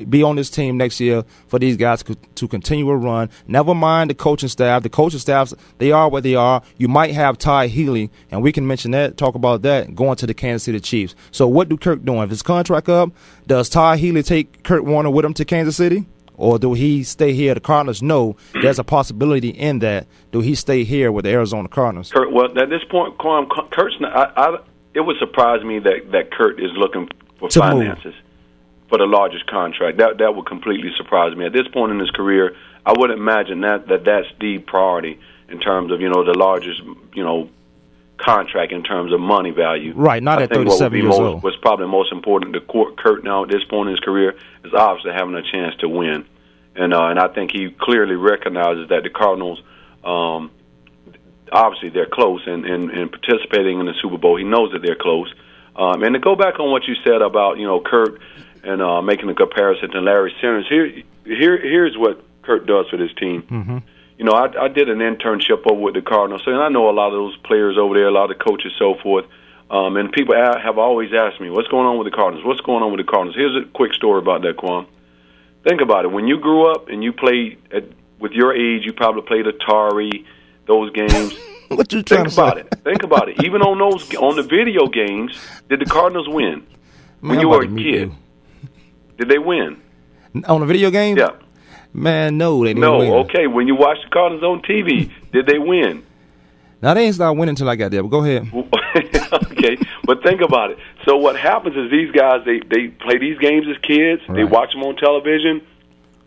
[0.09, 3.31] be on this team next year for these guys to, continue to run.
[3.47, 4.83] Never mind the coaching staff.
[4.83, 6.63] The coaching staffs, they are what they are.
[6.79, 10.27] You might have Todd Haley, and we can mention that, talk about that, going to
[10.27, 11.15] the Kansas City Chiefs.
[11.31, 12.23] So what do Kirk doing?
[12.23, 13.11] If his contract up,
[13.47, 16.07] does Todd Haley take Kurt Warner with him to Kansas City?
[16.37, 17.53] Or do he stay here?
[17.53, 20.07] The Cardinals know there's a possibility in that.
[20.33, 22.11] Do he stay here with the Arizona Cardinals?
[22.11, 24.01] Kurt, well, at this point, Quam, Kurt's.
[24.01, 24.59] Not, I, I,
[24.95, 27.99] it would surprise me that that Kurt is looking for To move.
[28.91, 29.97] For the largest contract.
[29.99, 31.47] That that would completely surprise me.
[31.47, 35.61] At this point in his career, I wouldn't imagine that that that's the priority in
[35.61, 36.83] terms of you know the largest
[37.15, 37.49] you know
[38.19, 39.95] contract in terms of money value.
[39.95, 41.43] Right, not I at think what would 37 be years most, old.
[41.43, 44.75] What's probably most important to Kurt Kurt now at this point in his career is
[44.75, 46.27] obviously having a chance to win,
[46.75, 49.63] and uh, and I think he clearly recognizes that the Cardinals.
[50.05, 50.51] Um,
[51.53, 54.37] obviously they're close and, and, and participating in the Super Bowl.
[54.37, 55.35] He knows that they're close.
[55.75, 58.21] Um, and to go back on what you said about you know Kurt
[58.63, 60.87] and uh, making a comparison to Larry Centers, here
[61.25, 63.43] here here's what Kurt does for this team.
[63.43, 63.79] Mm-hmm.
[64.19, 66.93] You know, I, I did an internship over with the Cardinals, and I know a
[66.93, 69.25] lot of those players over there, a lot of coaches, so forth.
[69.71, 72.45] Um, and people have always asked me, "What's going on with the Cardinals?
[72.45, 74.87] What's going on with the Cardinals?" Here's a quick story about that, Quan.
[75.63, 76.09] Think about it.
[76.11, 77.85] When you grew up and you played at,
[78.19, 80.25] with your age, you probably played Atari,
[80.67, 81.35] those games.
[81.71, 82.63] What you trying Think to about say?
[82.63, 82.83] it.
[82.83, 83.45] Think about it.
[83.45, 86.67] Even on those on the video games, did the Cardinals win?
[87.23, 88.13] Man, when you were a kid,
[89.21, 89.81] did they win?
[90.49, 91.17] On the video game?
[91.17, 91.31] Yeah.
[91.93, 92.99] Man, no, they didn't No.
[92.99, 93.11] win.
[93.27, 93.47] Okay.
[93.47, 96.03] When you watch the Cardinals on TV, did they win?
[96.83, 98.49] Now, they ain't start winning until I got there, but go ahead.
[99.53, 100.79] okay, but think about it.
[101.05, 104.23] So what happens is these guys they they play these games as kids.
[104.29, 105.61] They watch them on television.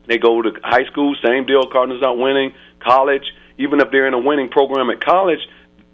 [0.06, 1.66] They go to high school, same deal.
[1.66, 2.54] Cardinals not winning.
[2.82, 3.24] College,
[3.58, 5.40] even if they're in a winning program at college,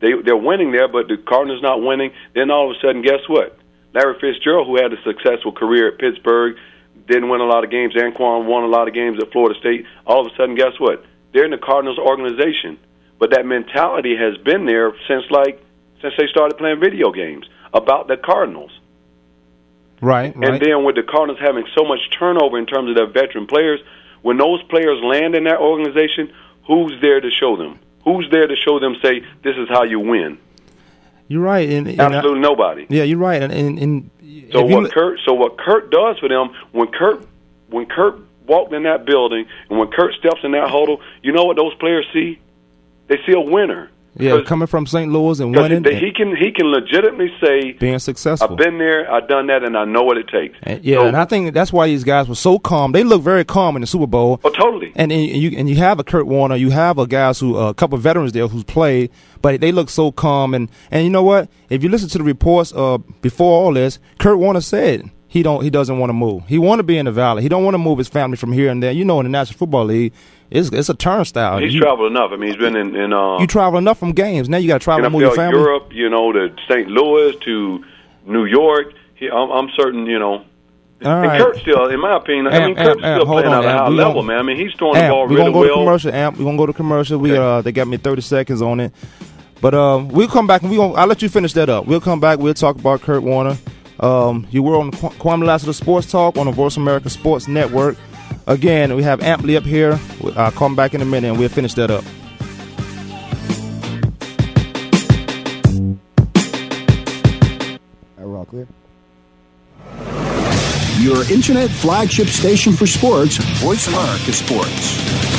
[0.02, 2.12] they they're winning there, but the Cardinals not winning.
[2.36, 3.58] Then all of a sudden, guess what?
[3.94, 6.58] Larry Fitzgerald, who had a successful career at Pittsburgh,
[7.10, 7.96] didn't win a lot of games.
[7.96, 9.86] Anquan won a lot of games at Florida State.
[10.06, 11.04] All of a sudden, guess what?
[11.34, 12.80] They're in the Cardinals organization.
[13.20, 15.62] But that mentality has been there since like
[16.02, 18.72] since they started playing video games about the Cardinals.
[20.02, 20.50] Right, right.
[20.50, 23.82] And then with the Cardinals having so much turnover in terms of their veteran players,
[24.22, 26.32] when those players land in that organization,
[26.66, 27.80] who's there to show them?
[28.06, 28.96] Who's there to show them?
[29.04, 30.38] Say this is how you win.
[31.30, 31.70] You're right.
[31.70, 32.86] And, and I- Absolutely nobody.
[32.90, 33.42] yeah, you're right.
[33.42, 34.10] And, and, and
[34.52, 35.20] So if you what Kurt?
[35.26, 37.26] So what Kurt does for them when Kurt
[37.70, 41.46] when Kurt walked in that building and when Kurt steps in that huddle, you know
[41.46, 42.40] what those players see?
[43.08, 43.90] They see a winner.
[44.18, 45.12] Yeah, coming from St.
[45.12, 48.52] Louis and winning, he, he can he can legitimately say, being successful.
[48.52, 51.06] "I've been there, I've done that, and I know what it takes." And- yeah, So-
[51.08, 52.92] and I think that's why these guys were so calm.
[52.92, 54.40] They look very calm in the Super Bowl.
[54.44, 54.92] Oh, totally.
[54.96, 57.70] And, and you and you have a Kurt Warner, you have a guys who uh,
[57.70, 60.54] a couple of veterans there who's played, but they look so calm.
[60.54, 61.48] And and you know what?
[61.70, 65.64] If you listen to the reports uh, before all this, Kurt Warner said he don't
[65.64, 66.44] he doesn't want to move.
[66.48, 67.44] He want to be in the valley.
[67.44, 68.92] He don't want to move his family from here and there.
[68.92, 70.14] You know, in the National Football League,
[70.52, 71.60] it's it's a turnstile.
[71.60, 72.32] He's you, traveled enough.
[72.32, 74.50] I mean, he's been in in uh, you travel enough from games.
[74.50, 75.60] Now you got to travel move your family.
[75.60, 76.88] Europe, you know, to St.
[76.88, 77.84] Louis, to
[78.26, 78.94] New York.
[79.16, 80.46] He, I'm, I'm certain, you know.
[81.06, 81.40] All and right.
[81.42, 83.78] Kurt still, in my opinion, I Amp, mean, Kurt's amp, still playing on, at a
[83.80, 84.38] high level, man.
[84.40, 86.14] I mean, he's throwing the Amp, ball we're really gonna go to commercial.
[86.14, 87.18] Amp, we're gonna go to commercial.
[87.20, 87.40] We Okay.
[87.40, 88.94] uh, they got me thirty seconds on it,
[89.62, 90.94] but uh, we'll come back and we gonna.
[90.94, 91.86] I'll let you finish that up.
[91.86, 92.40] We'll come back.
[92.40, 93.58] We'll talk about Kurt Warner.
[94.02, 97.98] Um, you were on the Kwamie Lassiter Sports Talk on the Voice America Sports Network.
[98.50, 100.00] Again, we have Amp Lee up here.
[100.36, 102.04] I'll come back in a minute and we'll finish that up.
[108.18, 108.68] We're all clear.
[111.00, 115.39] Your internet flagship station for sports, Voice America Sports.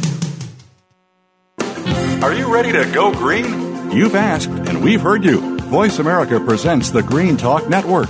[2.21, 3.89] Are you ready to go green?
[3.89, 5.57] You've asked, and we've heard you.
[5.61, 8.09] Voice America presents the Green Talk Network.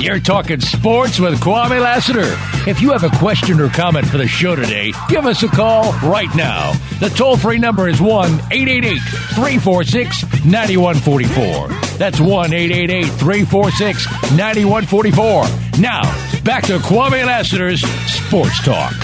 [0.00, 2.36] You're talking sports with Kwamie Lassiter.
[2.70, 5.92] If you have a question or comment for the show today, give us a call
[6.08, 6.72] right now.
[7.00, 11.68] The toll free number is 1 888 346 9144.
[11.98, 14.06] That's 1 888 346
[14.36, 15.80] 9144.
[15.80, 16.02] Now,
[16.44, 18.94] back to Kwamie Lassiter's Sports Talk.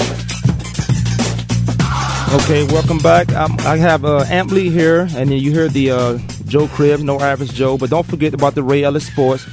[2.42, 3.32] Okay, welcome back.
[3.32, 7.02] Um, I have uh, Amp Lee here, and then you hear the uh, Joe Cribbs,
[7.02, 7.76] no average Joe.
[7.78, 9.44] But don't forget about the Ray Ellis Sports.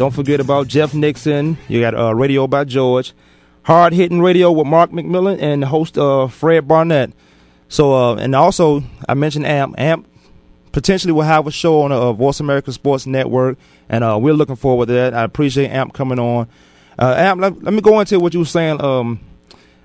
[0.00, 1.58] Don't forget about Jeff Nixon.
[1.68, 3.12] You got uh, Radio by George,
[3.64, 7.12] Hard Hitting Radio with Mark McMillian, and host uh, Fred Barnett.
[7.68, 9.74] So, uh, and also I mentioned Amp.
[9.76, 10.08] Amp
[10.72, 13.58] potentially will have a show on uh, Voice America Sports Network,
[13.90, 15.12] and uh, we're looking forward to that.
[15.12, 16.48] I appreciate Amp coming on.
[16.98, 19.20] Uh, Amp, let, let me go into what you were saying um,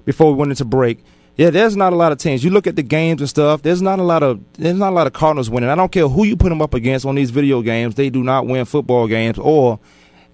[0.06, 1.04] before we went into break.
[1.36, 2.42] Yeah, there's not a lot of teams.
[2.42, 3.64] You look at the games and stuff.
[3.64, 5.70] There's not a lot of there's not a lot of Cardinals winning.
[5.70, 7.96] I don't care who you put them up against on these video games.
[7.96, 9.38] They do not win football games.
[9.38, 9.78] Or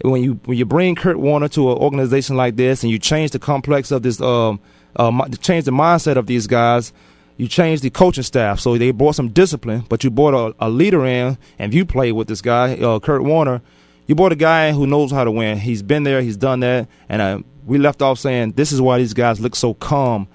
[0.04, 3.32] when you when you bring Kurt Warner to an organization like this and you change
[3.32, 4.60] the complex of this, um,
[4.96, 6.94] uh, change the mindset of these guys.
[7.38, 9.86] You change the coaching staff, so they brought some discipline.
[9.90, 13.24] But you brought a, a leader in, and you played with this guy, uh, Kurt
[13.24, 13.62] Warner.
[14.06, 15.58] You brought a guy who knows how to win.
[15.58, 18.98] He's been there, he's done that, and uh, we left off saying this is why
[18.98, 20.28] these guys look so calm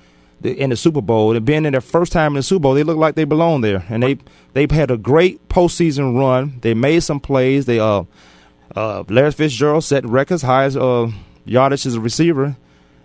[0.42, 1.34] in the Super Bowl.
[1.34, 3.60] And being in their first time in the Super Bowl, they look like they belong
[3.60, 3.84] there.
[3.88, 4.18] And they
[4.52, 6.58] they've had a great postseason run.
[6.60, 7.66] They made some plays.
[7.66, 8.04] They uh
[8.76, 11.08] uh Larry Fitzgerald set records, highest uh
[11.44, 12.56] yardage as a receiver.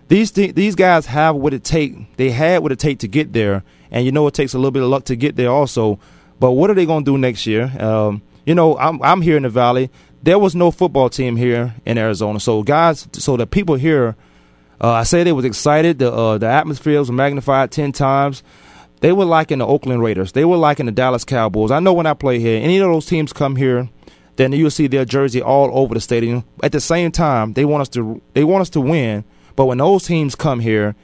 [0.08, 2.16] These th- these guys have what it take.
[2.16, 4.70] They had what it take to get there, and you know it takes a little
[4.70, 5.98] bit of luck to get there also.
[6.38, 7.72] But what are they going to do next year?
[7.80, 9.90] Um, you know, I'm I'm here in the Valley.
[10.22, 14.14] There was no football team here in Arizona, so guys, so the people here,
[14.80, 15.98] uh, I say they was excited.
[15.98, 18.42] The uh, the atmosphere was magnified ten times.
[19.00, 20.32] They were like in the Oakland Raiders.
[20.32, 21.70] They were like in the Dallas Cowboys.
[21.72, 23.88] I know when I play here, any of those teams come here,
[24.42, 26.44] then you'll see their jersey all over the stadium.
[26.62, 29.24] At the same time, they want us to they want us to win.
[29.54, 30.96] But when those teams come here,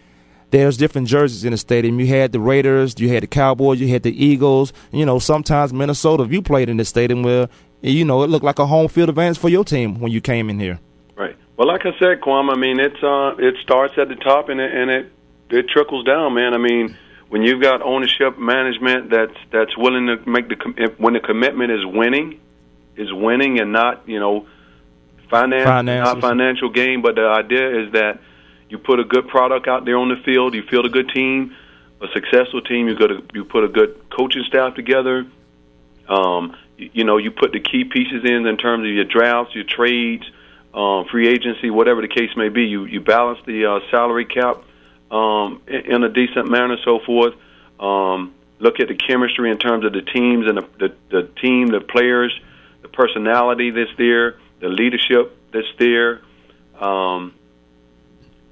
[0.50, 2.00] there's different jerseys in the stadium.
[2.00, 4.72] You had the Raiders, you had the Cowboys, you had the Eagles.
[4.90, 6.24] You know, sometimes Minnesota.
[6.24, 7.48] If you played in the stadium where
[7.80, 10.50] you know it looked like a home field advantage for your team when you came
[10.50, 10.80] in here.
[11.16, 11.36] Right.
[11.56, 12.50] Well, like I said, Quam.
[12.50, 15.12] I mean, it's uh, it starts at the top and it and it
[15.50, 16.54] it trickles down, man.
[16.54, 16.96] I mean,
[17.28, 21.84] when you've got ownership management that's that's willing to make the when the commitment is
[21.84, 22.40] winning,
[22.98, 24.46] is winning and not you know
[25.30, 26.14] finance Finances.
[26.14, 28.20] not financial gain, but the idea is that
[28.68, 30.54] you put a good product out there on the field.
[30.54, 31.54] You field a good team,
[32.00, 32.88] a successful team.
[32.88, 35.26] You got to you put a good coaching staff together.
[36.08, 39.54] Um, you, you know, you put the key pieces in in terms of your drafts,
[39.54, 40.24] your trades,
[40.74, 42.64] um, free agency, whatever the case may be.
[42.64, 44.62] You you balance the uh, salary cap
[45.10, 47.34] um, in, in a decent manner, so forth.
[47.80, 51.68] Um, look at the chemistry in terms of the teams and the, the, the team,
[51.68, 52.38] the players,
[52.82, 56.22] the personality that's there, the leadership that's there.
[56.80, 57.34] Um,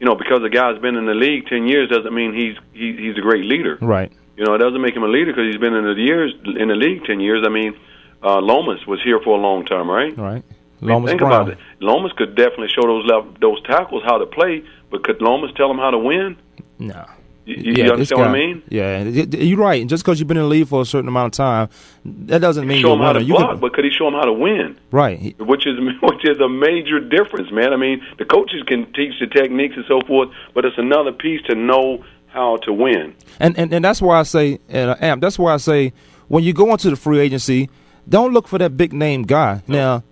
[0.00, 2.96] you know, because a guy's been in the league ten years doesn't mean he's he,
[2.96, 3.78] he's a great leader.
[3.80, 4.12] Right.
[4.36, 6.68] You know, it doesn't make him a leader because he's been in the years in
[6.68, 7.44] the league ten years.
[7.46, 7.78] I mean,
[8.22, 10.16] uh, Lomas was here for a long time, right?
[10.16, 10.44] Right.
[10.82, 11.32] I mean, Lomas think Brown.
[11.32, 11.58] about it.
[11.80, 15.78] Lomas could definitely show those those tackles how to play, but could Lomas tell them
[15.78, 16.36] how to win?
[16.78, 17.06] No.
[17.46, 18.62] You, you yeah, this understand what I mean?
[18.68, 19.86] Yeah, you're right.
[19.86, 21.68] Just because you've been in the league for a certain amount of time,
[22.04, 24.08] that doesn't mean show you're him how to You block, can- but could he show
[24.08, 24.76] him how to win?
[24.90, 25.34] right.
[25.38, 27.72] Which is which is a major difference, man.
[27.72, 31.40] I mean, the coaches can teach the techniques and so forth, but it's another piece
[31.46, 33.14] to know how to win.
[33.40, 35.92] And, and and that's why I say, and uh, Amp, that's why I say,
[36.28, 37.70] when you go into the free agency,
[38.08, 39.62] don't look for that big name guy.
[39.68, 40.02] Now,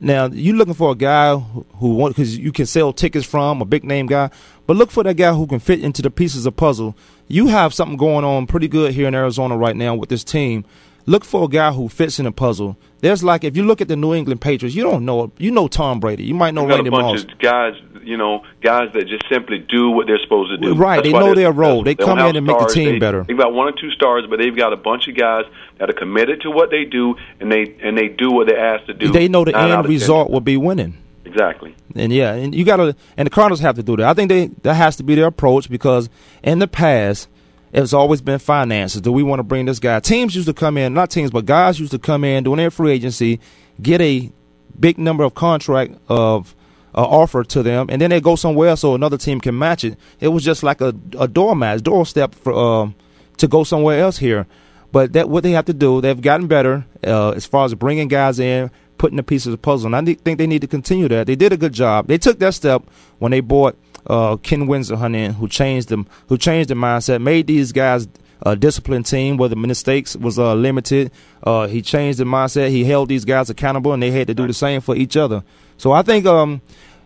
[0.00, 3.60] now you're looking for a guy who, who want because you can sell tickets from
[3.60, 4.30] a big name guy,
[4.66, 6.96] but look for that guy who can fit into the pieces of puzzle.
[7.28, 10.64] You have something going on pretty good here in Arizona right now with this team.
[11.06, 12.76] Look for a guy who fits in the puzzle.
[13.00, 15.66] There's like if you look at the New England Patriots, you don't know you know
[15.68, 17.32] Tom Brady, you might know Randy a bunch Moss.
[17.32, 20.74] of guys, you know, guys that just simply do what they're supposed to do.
[20.74, 21.84] Right, That's they know their role.
[21.84, 21.84] successful.
[21.84, 23.24] They come in and make the team They- better.
[23.26, 25.44] They've got one or two stars, but they've got a bunch of guys
[25.78, 28.86] that are committed to what they do, and they and they do what they're asked
[28.86, 29.08] to do.
[29.12, 30.96] They know the end result will be winning.
[31.24, 31.74] Exactly.
[31.94, 34.06] And yeah, and you gotta and the Cardinals have to do that.
[34.08, 36.08] I think they that has to be their approach because
[36.42, 37.28] in the past
[37.72, 39.00] it's always been finances.
[39.00, 40.00] Do we want to bring this guy?
[40.00, 42.70] Teams used to come in, not teams, but guys used to come in during their
[42.70, 43.38] free agency,
[43.80, 44.32] get a
[44.78, 46.54] big number of contract of
[46.94, 49.98] offer to them, and then they go somewhere else so another team can match it.
[50.18, 52.94] It was just like a a doormat, doorstep for um,
[53.38, 54.46] to go somewhere else here.
[54.92, 58.08] But that what they have to do, they've gotten better uh, as far as bringing
[58.08, 59.94] guys in, putting the pieces of the puzzle.
[59.94, 61.26] And I think they need to continue that.
[61.26, 62.08] They did a good job.
[62.08, 62.82] They took that step
[63.18, 67.46] when they bought uh, Ken Whisenhunt in, who changed them, who changed the mindset, made
[67.46, 68.08] these guys
[68.42, 71.12] a disciplined team where the mistakes was uh, limited.
[71.42, 72.70] Uh, he changed the mindset.
[72.70, 75.44] He held these guys accountable, and they had to do the same for each other.
[75.80, 76.60] So I think um,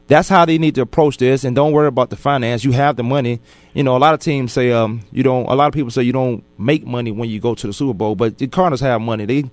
[0.08, 1.44] that's how they need to approach this.
[1.44, 2.64] And don't worry about the finance.
[2.64, 3.40] You have the money.
[3.72, 5.46] You know, a lot of teams say um, you don't.
[5.46, 7.94] A lot of people say you don't make money when you go to the Super
[7.94, 9.26] Bowl, but the Cardinals have money.
[9.26, 9.44] They,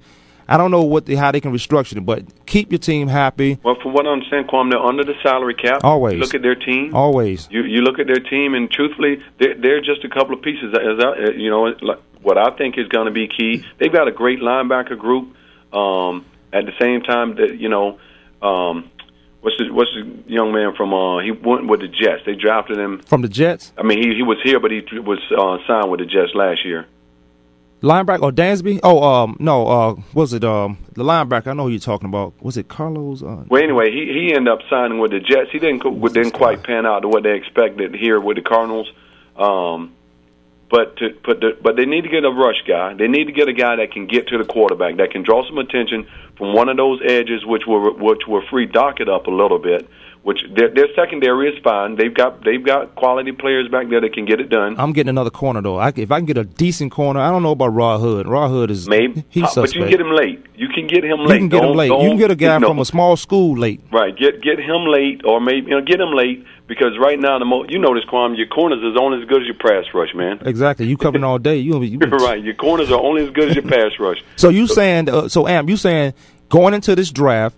[0.47, 3.59] I don't know what they, how they can restructure it, but keep your team happy
[3.63, 5.81] Well, from what I understand, Quam, they're under the salary cap.
[5.83, 6.15] Always.
[6.15, 6.95] You look at their team.
[6.95, 7.47] always.
[7.51, 10.73] You you look at their team, and truthfully, they're, they're just a couple of pieces.
[10.73, 13.63] As I, uh, you know, like, what I think is going to be key.
[13.77, 15.35] They've got a great linebacker group.
[15.71, 17.97] Um, at the same time, that you know,
[18.41, 18.90] um,
[19.41, 20.93] what's the what's the young man from?
[20.93, 22.21] Uh, he went with the Jets.
[22.25, 22.99] They drafted him.
[23.05, 25.99] From the Jets, I mean, he he was here, but he was uh, signed with
[25.99, 26.85] the Jets last year.
[27.81, 28.79] linebacker or Dansby?
[28.83, 29.67] Oh, um, no.
[29.67, 31.47] Uh, was it um the linebacker?
[31.47, 32.33] I know who you're talking about.
[32.41, 33.23] Was it Carlos?
[33.23, 35.49] Uh, Well, anyway, he he ended up signing with the Jets.
[35.51, 35.81] He didn't
[36.13, 38.91] didn't quite pan out to what they expected here with the Cardinals.
[39.35, 39.93] Um,
[40.71, 42.93] but to put the, but they need to get a rush guy.
[42.93, 45.45] They need to get a guy that can get to the quarterback, that can draw
[45.45, 46.07] some attention
[46.37, 49.87] from one of those edges, which will which will free Dockett up a little bit.
[50.23, 51.95] Which their their secondary is fine.
[51.95, 54.75] They've got they've got quality players back there that can get it done.
[54.77, 55.77] I'm getting another corner though.
[55.79, 58.27] I, if I can get a decent corner, I don't know about Rod Hood.
[58.27, 60.45] Rod Hood is Maybe, he's Uh, but you can get him late.
[60.55, 61.33] You can get him late.
[61.33, 61.87] You can get him Don't- late.
[61.89, 63.81] You can get a guy you know, from a small school late.
[63.91, 67.39] Right, get get him late, or maybe you know get him late because right now
[67.39, 69.91] the mo- you know this Kwamie, your corners is only as good as your pass
[69.91, 70.39] rush, man.
[70.45, 70.85] Exactly.
[70.85, 71.57] You covering all day.
[71.57, 71.97] You, you
[72.27, 74.23] right, your corners are only as good as your pass rush.
[74.35, 76.13] So you saying uh, so Am you saying
[76.49, 77.55] going into this draft,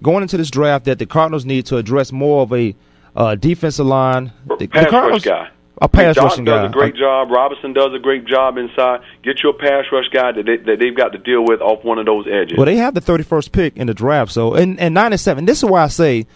[0.00, 2.74] going into this draft that the Cardinals need to address more of a
[3.14, 4.32] uh, defensive line.
[4.46, 5.50] The, the Pass rush Cardinals, guy.
[5.80, 6.66] a pass Johnson rushing does guy.
[6.66, 7.30] a great job.
[7.30, 9.00] Robinson does a great job inside.
[9.22, 11.98] Get your pass rush guy that, they, that they've got to deal with off one
[11.98, 12.56] of those edges.
[12.56, 14.32] Well, they have the 31st pick in the draft.
[14.32, 15.44] So, and, and 9 and 7.
[15.44, 16.26] This is why I say,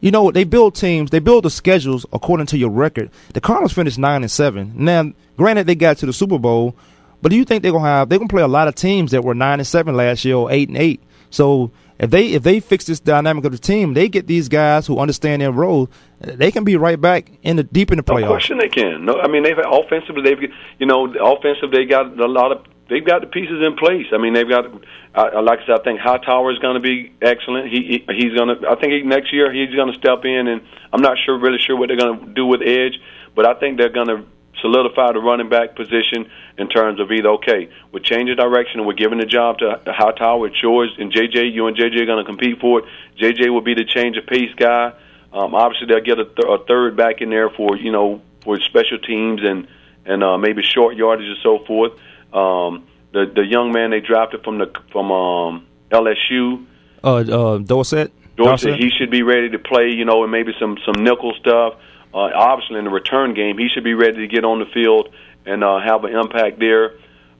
[0.00, 3.10] you know, they build teams, they build the schedules according to your record.
[3.32, 4.72] The Cardinals finished 9 and 7.
[4.76, 6.76] Now, granted, they got to the Super Bowl,
[7.22, 8.74] but do you think they're going to have, they're going to play a lot of
[8.74, 11.02] teams that were 9 and 7 last year or 8 and 8.
[11.30, 14.86] So, if they if they fix this dynamic of the team, they get these guys
[14.86, 15.90] who understand their role.
[16.20, 18.20] They can be right back in the deep in the playoffs.
[18.22, 19.04] No question they can.
[19.04, 23.04] No, I mean they've offensively they've you know offensive they got a lot of they've
[23.04, 24.06] got the pieces in place.
[24.12, 24.66] I mean they've got
[25.14, 27.68] uh, like I said I think Hightower is going to be excellent.
[27.68, 30.46] He, he he's going to I think he, next year he's going to step in
[30.46, 33.00] and I'm not sure really sure what they're going to do with Edge,
[33.34, 34.24] but I think they're going to
[34.60, 38.94] solidify the running back position in terms of either okay, we're changing direction and we're
[38.94, 42.24] giving the job to Hightower, it's yours, and JJ, you and JJ are going to
[42.24, 42.84] compete for it.
[43.18, 44.92] JJ will be the change of pace guy.
[45.32, 48.58] Um, obviously, they'll get a, th- a third back in there for you know for
[48.60, 49.68] special teams and
[50.06, 51.92] and uh, maybe short yardage and so forth.
[52.32, 56.66] Um, the the young man they drafted from the from um, LSU,
[57.04, 58.12] uh, uh, Doucet.
[58.36, 59.90] Doucet, he should be ready to play.
[59.90, 61.74] You know, and maybe some some nickel stuff.
[62.12, 65.14] Uh, obviously, in the return game, he should be ready to get on the field
[65.44, 66.94] and uh, have an impact there.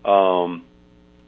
[0.04, 0.64] Um,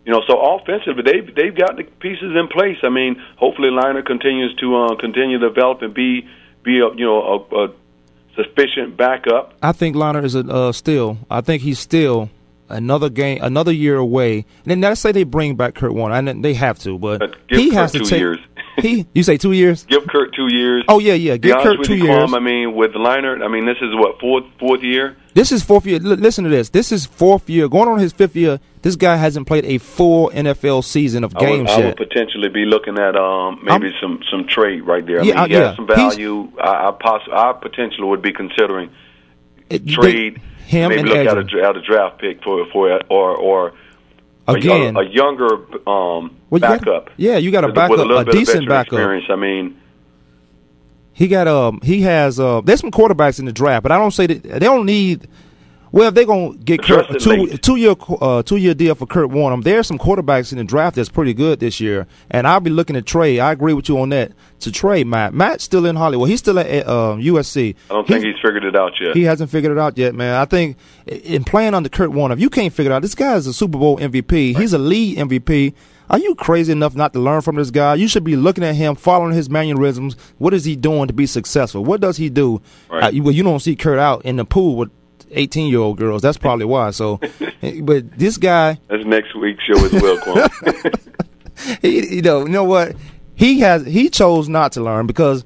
[0.04, 2.78] you know, so offensively, they've they've got the pieces in place.
[2.82, 6.28] I mean, hopefully, Leinart continues to uh, continue to develop and be
[6.62, 7.72] be a you know a, a
[8.34, 9.54] sufficient backup.
[9.62, 11.18] I think Leinart is a uh, still.
[11.30, 12.30] I think he's still
[12.70, 14.46] another game, another year away.
[14.64, 17.36] And then let's say they bring back Kurt Warner, and they have to, but, but
[17.48, 18.20] he Kurt has to two take.
[18.20, 18.38] Years.
[18.82, 19.84] he, you say two years?
[19.84, 20.84] Give Kurt two years.
[20.88, 21.36] Oh yeah, yeah.
[21.36, 22.30] Give Kurt two you, years.
[22.30, 25.16] Kwamie, I mean, with Leinart, I mean, this is what fourth fourth year.
[25.34, 25.96] This is fourth year.
[25.96, 26.70] L- listen to this.
[26.70, 27.68] This is fourth year.
[27.68, 28.60] Going on his fifth year.
[28.82, 31.84] This guy hasn't played a full NFL season of games I would, yet.
[31.84, 35.20] I would potentially be looking at um, maybe I'm, some some trade right there.
[35.20, 35.66] I yeah, mean, he yeah.
[35.68, 36.50] has some value.
[36.58, 38.90] I, I, poss- I potentially would be considering
[39.68, 40.36] it, trade.
[40.36, 43.74] They, him maybe look at a, at a draft pick for for or or
[44.56, 45.54] again a, a younger
[45.88, 47.06] um, well, backup.
[47.06, 48.94] Got, yeah, you got a backup, a, a decent backup.
[48.94, 49.26] Experience.
[49.28, 49.80] I mean,
[51.12, 54.12] he got um he has uh there's some quarterbacks in the draft, but I don't
[54.12, 55.28] say that they don't need.
[55.92, 59.06] Well, if they're gonna get Kurt, a two two year uh, two year deal for
[59.06, 59.60] Kurt Warner.
[59.62, 62.96] There's some quarterbacks in the draft that's pretty good this year, and I'll be looking
[62.96, 63.40] at Trey.
[63.40, 64.32] I agree with you on that.
[64.60, 65.32] To Trey, Matt.
[65.32, 66.28] Matt's still in Hollywood.
[66.28, 67.74] He's still at uh, USC.
[67.88, 69.16] I don't think he's, he's figured it out yet.
[69.16, 70.34] He hasn't figured it out yet, man.
[70.34, 70.76] I think
[71.06, 73.54] in playing under Kurt Warner, if you can't figure it out, this guy is a
[73.54, 74.54] Super Bowl MVP.
[74.54, 74.60] Right.
[74.60, 75.74] He's a lead MVP.
[76.10, 77.94] Are you crazy enough not to learn from this guy?
[77.94, 80.16] You should be looking at him, following his mannerisms.
[80.38, 81.84] What is he doing to be successful?
[81.84, 82.60] What does he do?
[82.90, 83.04] Right.
[83.04, 84.90] Uh, you, well, you don't see Kurt out in the pool with
[85.32, 86.22] 18 year old girls.
[86.22, 86.90] That's probably why.
[86.90, 87.20] So,
[87.62, 88.78] eh, but this guy.
[88.88, 90.50] That's next week's show as well, Quan.
[91.82, 92.96] he, you know, you know what?
[93.34, 95.44] He has he chose not to learn because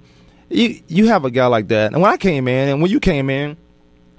[0.49, 1.93] you you have a guy like that.
[1.93, 3.57] And when I came in, and when you came in,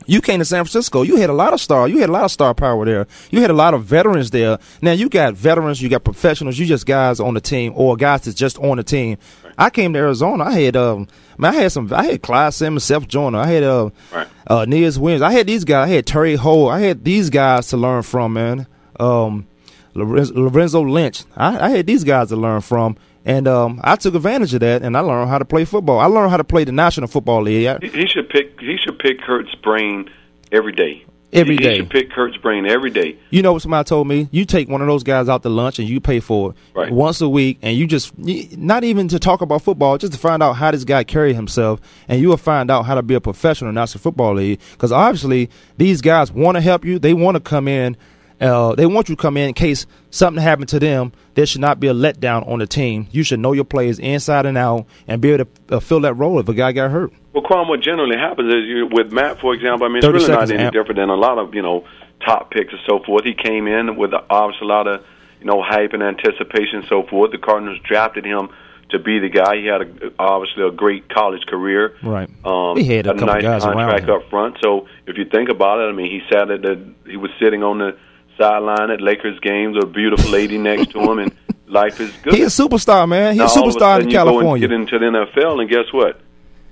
[0.06, 1.02] you came to San Francisco.
[1.02, 1.88] You had a lot of star.
[1.88, 3.08] You had a lot of star power there.
[3.32, 4.60] You had a lot of veterans there.
[4.82, 5.82] Now you got veterans.
[5.82, 6.58] You got professionals.
[6.58, 9.18] You just guys on the team or guys that's just on the team.
[9.58, 10.44] I came to Arizona.
[10.46, 11.92] I had um, man, I had some.
[11.94, 13.40] I had Clyde Simmons, Seth Joyner.
[13.40, 14.28] I had uh, right.
[14.50, 15.22] uh, Aeneas Williams.
[15.22, 15.90] I had these guys.
[15.90, 16.72] I had Terry Hoage.
[16.72, 18.68] I had these guys to learn from, man.
[19.00, 19.48] Um,
[19.94, 21.24] Lorenzo Lynch.
[21.36, 22.98] I, I had these guys to learn from.
[23.28, 26.00] And um, I took advantage of that, and I learned how to play football.
[26.00, 27.66] I learned how to play the National Football League.
[27.66, 28.60] I, he should pick.
[28.60, 30.10] He should pick Kurt's brain
[30.52, 31.06] every day.
[31.36, 31.78] Every he, day.
[31.78, 33.18] Should pick Kurt's brain every day.
[33.30, 34.30] You know what somebody told me?
[34.32, 36.92] You take one of those guys out to lunch and you pay for it right.
[36.92, 40.42] once a week, and you just not even to talk about football, just to find
[40.42, 43.22] out how this guy carry himself, and you will find out how to be a
[43.22, 44.60] professional in the National Football League.
[44.72, 47.00] Because obviously these guys want to help you.
[47.00, 47.98] They want to come in.
[48.40, 51.14] Uh, they want you to come in in case something happened to them.
[51.36, 53.08] There should not be a letdown on the team.
[53.12, 56.16] You should know your players inside and out and be able to uh, fill that
[56.16, 57.14] role if a guy got hurt.
[57.34, 60.28] Well, Quan, what generally happens is you, with Matt, for example, I mean, it's really
[60.28, 61.86] not any different than a lot of, you know,
[62.26, 63.24] top picks and so forth.
[63.26, 65.06] He came in with obviously a lot of,
[65.40, 67.32] you know, hype and anticipation and so forth.
[67.32, 68.50] The Cardinals drafted him
[68.90, 69.58] to be the guy.
[69.58, 71.96] He had a, obviously a great college career.
[72.04, 72.30] Right.
[72.46, 74.58] Um, he had a, a couple nice guys contract around up front.
[74.62, 77.64] So if you think about it, I mean, he sat at the, he was sitting
[77.64, 77.98] on the
[78.38, 81.36] sideline at Lakers games with a beautiful lady next to him, and
[81.68, 82.34] life is good.
[82.34, 83.34] He's a superstar, man.
[83.34, 84.68] He's now, a superstar in you California.
[84.68, 86.22] Go and get into the NFL, and guess what?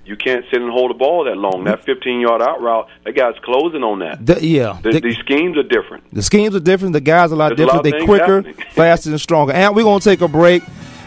[0.06, 1.64] You can't sit and hold the ball that long.
[1.64, 4.24] That 15 yard out route, that guy's closing on that.
[4.24, 4.78] The, yeah.
[4.82, 6.12] The, the, these schemes are different.
[6.12, 6.92] The schemes are different.
[6.92, 7.84] The guys are a lot There's different.
[7.84, 8.42] They're quicker,
[8.72, 9.54] faster, and stronger.
[9.54, 10.62] And we're going to take a break.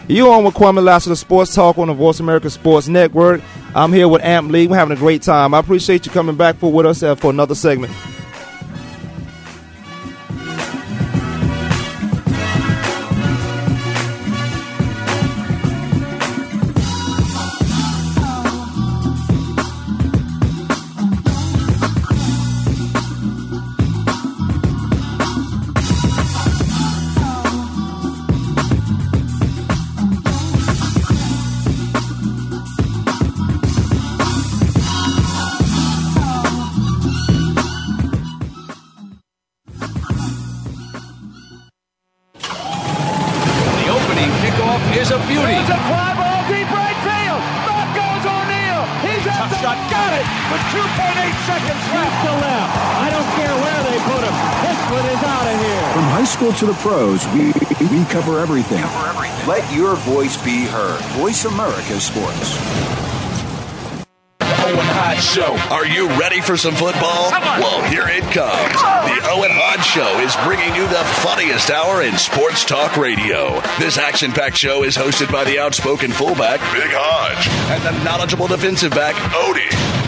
[0.08, 3.42] You on with Kwamie Lassiter Sports Talk on the Voice America Sports Network.
[3.74, 4.66] I'm here with Amp Lee.
[4.66, 5.54] We're having a great time.
[5.54, 7.92] I appreciate you coming back for with us uh, for another segment.
[56.58, 57.52] To the pros, we,
[57.86, 58.82] we cover everything.
[59.46, 61.00] Let your voice be heard.
[61.16, 62.58] Voice America Sports.
[64.40, 65.56] Owen Hodge Show.
[65.72, 67.30] Are you ready for some football?
[67.30, 68.74] Well, here it comes.
[68.74, 73.60] The Owen Hodge Show is bringing you the funniest hour in sports talk radio.
[73.78, 78.48] This action packed show is hosted by the outspoken fullback, Big Hodge, and the knowledgeable
[78.48, 80.07] defensive back, Odie.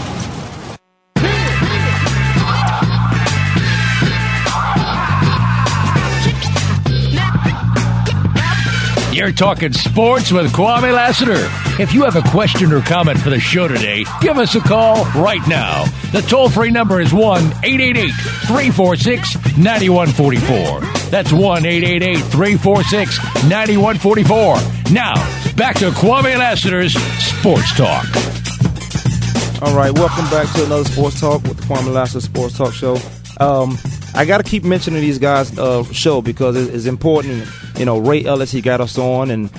[9.11, 11.49] You're talking sports with Kwamie Lassiter.
[11.81, 15.03] If you have a question or comment for the show today, give us a call
[15.21, 15.83] right now.
[16.13, 18.09] The toll free number is 1 888
[18.47, 20.79] 346 9144.
[21.09, 23.17] That's 1 888 346
[23.49, 24.93] 9144.
[24.93, 25.15] Now,
[25.57, 28.05] back to Kwamie Lassiter's Sports Talk.
[29.61, 32.97] All right, welcome back to another Sports Talk with the Kwamie Lassiter Sports Talk Show.
[33.41, 33.77] Um,
[34.13, 37.47] I got to keep mentioning these guys' uh, show because it- it's important.
[37.77, 39.49] You know, Ray Ellis, he got us on, and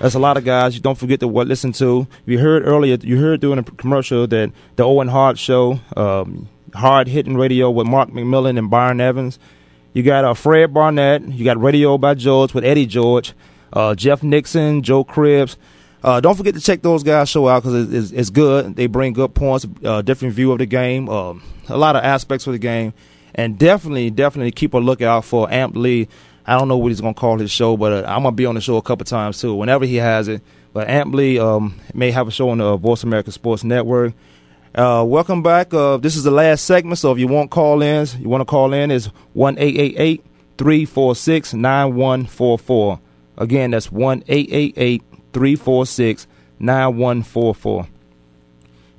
[0.00, 2.06] that's a lot of guys you don't forget to what listen to.
[2.26, 7.06] You heard earlier, you heard during the commercial that the Owen Hart show, um, hard
[7.06, 9.38] hitting radio with Mark McMillian and Byron Evans.
[9.92, 11.22] You got uh, Fred Barnett.
[11.28, 13.34] You got Radio by George with Eddie George,
[13.72, 15.56] uh, Jeff Nixon, Joe Cribbs.
[16.02, 18.74] Uh, don't forget to check those guys' show out because it's, it's, good.
[18.74, 22.44] They bring good points, uh, different view of the game, um, a lot of aspects
[22.48, 22.92] of the game,
[23.34, 26.08] and definitely, definitely keep a lookout for Amp Lee.
[26.44, 28.54] I don't know what he's gonna call his show, but uh, I'm gonna be on
[28.54, 30.42] the show a couple times too, whenever he has it.
[30.72, 34.14] But Amp Lee um, may have a show on the Voice America Sports Network.
[34.74, 35.74] Uh, welcome back.
[35.74, 38.46] Uh, this is the last segment, so if you want call ins, you want to
[38.46, 43.00] call in, is 1 346 9144.
[43.36, 46.26] Again, that's 1 346
[46.58, 47.86] 9144.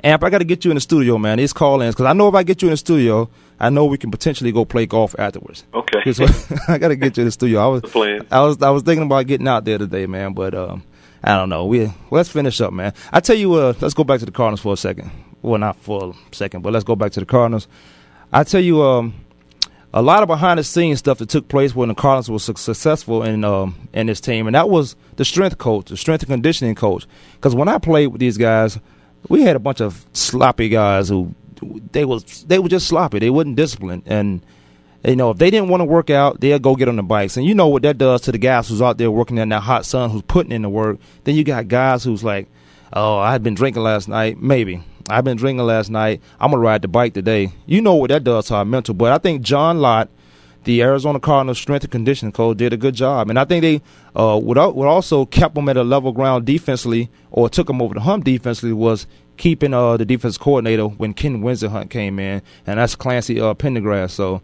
[0.04, 1.38] Amp, I got to get you in the studio, man.
[1.40, 3.28] These call ins, because I know if I get you in the studio,
[3.64, 5.64] I know we can potentially go play golf afterwards.
[5.74, 6.00] Okay.
[6.68, 7.62] I got to get you in the studio.
[7.62, 8.28] I was, plan.
[8.30, 10.84] I was, I was thinking about getting out there today, man, but um,
[11.24, 11.66] I don't know.
[11.66, 12.94] We let's finish up, man.
[13.14, 15.12] I tell you, uh, let's go back to the Cardinals for a second.
[15.42, 17.70] Well, not for a second, but let's go back to the Cardinals.
[18.34, 19.14] I tell you, um,
[19.94, 22.58] a lot of behind the scenes stuff that took place when the Cardinals were suc-
[22.58, 26.32] successful in um, in this team, and that was the strength coach, the strength and
[26.32, 27.08] conditioning coach.
[27.36, 28.78] Because when I played with these guys,
[29.30, 31.34] we had a bunch of sloppy guys who
[31.92, 33.20] they was they were just sloppy.
[33.20, 34.46] They wasn't disciplined, and
[35.04, 37.38] you know if they didn't want to work out, they'll go get on the bikes.
[37.38, 39.62] And you know what that does to the guys who's out there working in that
[39.62, 41.00] hot sun, who's putting in the work.
[41.24, 42.48] Then you got guys who's like,
[42.94, 44.84] oh, I had been drinking last night, maybe.
[45.10, 46.22] I've been drinking last night.
[46.40, 47.52] I'm gonna ride the bike today.
[47.66, 48.94] You know what that does to our mental.
[48.94, 50.10] But I think John Lott,
[50.64, 53.82] the Arizona Cardinals strength and conditioning coach, did a good job, and I think they
[54.16, 57.94] uh, would would also kept them at a level ground defensively, or took them over
[57.94, 58.72] the hump defensively.
[58.74, 59.08] Was
[59.38, 64.16] keeping uh, the defense coordinator when Ken Whisenhunt came in, and that's Clancy uh, Pendergast.
[64.16, 64.42] So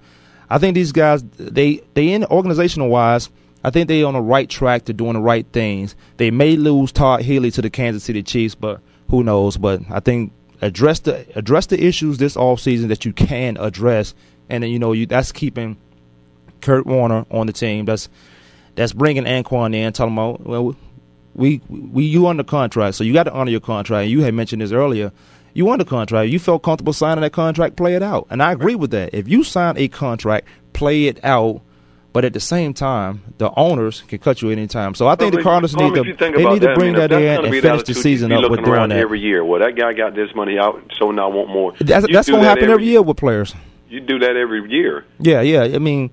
[0.49, 3.29] I think these guys they they in organizational wise.
[3.63, 5.93] I think they're on the right track to doing the right things.
[6.15, 8.79] They may lose Todd Haley to the Kansas City Chiefs, but
[9.09, 9.57] who knows?
[9.57, 10.31] But I think
[10.61, 14.13] address the address the issues this off season that you can address,
[14.49, 15.77] and then you know you that's keeping
[16.61, 17.85] Kurt Warner on the team.
[17.85, 18.09] That's
[18.75, 20.75] that's bringing Anquan in, telling him, well,
[21.35, 24.09] we we you under contract, so you got to honor your contract.
[24.09, 25.11] You had mentioned this earlier.
[25.53, 26.29] You under contract.
[26.29, 29.13] You felt comfortable signing that contract, play it out, and I agree with that.
[29.13, 31.61] If you sign a contract, play it out.
[32.11, 34.95] But at the same time, the owners can cut you at any time.
[34.95, 37.45] So I think well, the Cardinals need to they need to bring mean, that in
[37.45, 39.45] and finish the season up with doing that every year.
[39.45, 41.73] Well, that guy got this money out, so now I want more.
[41.79, 43.53] That's, that's going to happen every, every year with players.
[43.89, 45.05] You do that every year.
[45.19, 45.75] Yeah, yeah.
[45.75, 46.09] I mean,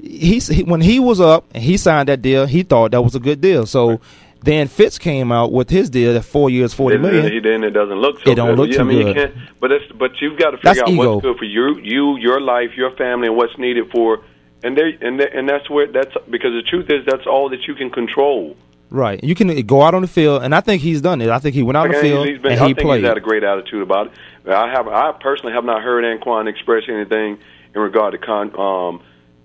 [0.00, 3.16] he's he, when he was up and he signed that deal, he thought that was
[3.16, 3.66] a good deal.
[3.66, 3.88] So.
[3.88, 4.00] Right.
[4.44, 7.42] Then Fitz came out with his deal at four years, forty then, million.
[7.42, 8.58] Then it doesn't look so it don't good.
[8.58, 9.08] look too I mean, good.
[9.08, 11.14] You can't, but it's, but you've got to figure that's out ego.
[11.14, 14.24] what's good for you, you, your life, your family, and what's needed for.
[14.64, 17.66] And they and they, and that's where that's because the truth is that's all that
[17.66, 18.56] you can control.
[18.90, 19.24] Right.
[19.24, 21.30] You can go out on the field, and I think he's done it.
[21.30, 23.00] I think he went out on the field he's been, and I he think played.
[23.00, 24.12] He's had a great attitude about it.
[24.48, 24.86] I have.
[24.86, 27.38] I personally have not heard Anquan express anything
[27.74, 29.02] in regard to con, um,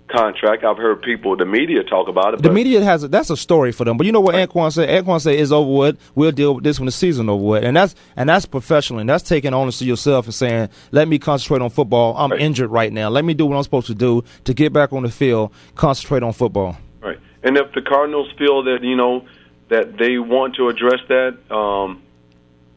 [0.08, 0.64] contract.
[0.64, 2.42] I've heard people, the media, talk about it.
[2.42, 3.96] The media has a, that's a story for them.
[3.96, 4.88] But you know what Anquan said?
[4.88, 6.10] Anquan said it's over with.
[6.14, 9.00] We'll deal with this when the season over with, and that's and that's professional.
[9.00, 12.16] And that's taking onus to yourself and saying, "Let me concentrate on football.
[12.16, 12.40] I'm right.
[12.40, 13.08] injured right now.
[13.08, 15.52] Let me do what I'm supposed to do to get back on the field.
[15.74, 17.18] Concentrate on football." Right.
[17.42, 19.26] And if the Cardinals feel that you know
[19.68, 21.36] that they want to address that.
[21.54, 22.02] Um,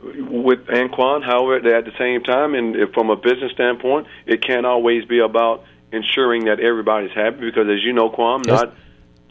[0.03, 5.05] with Anquan, however, at the same time, and from a business standpoint, it can't always
[5.05, 8.73] be about ensuring that everybody's happy because, as you know, Quam, not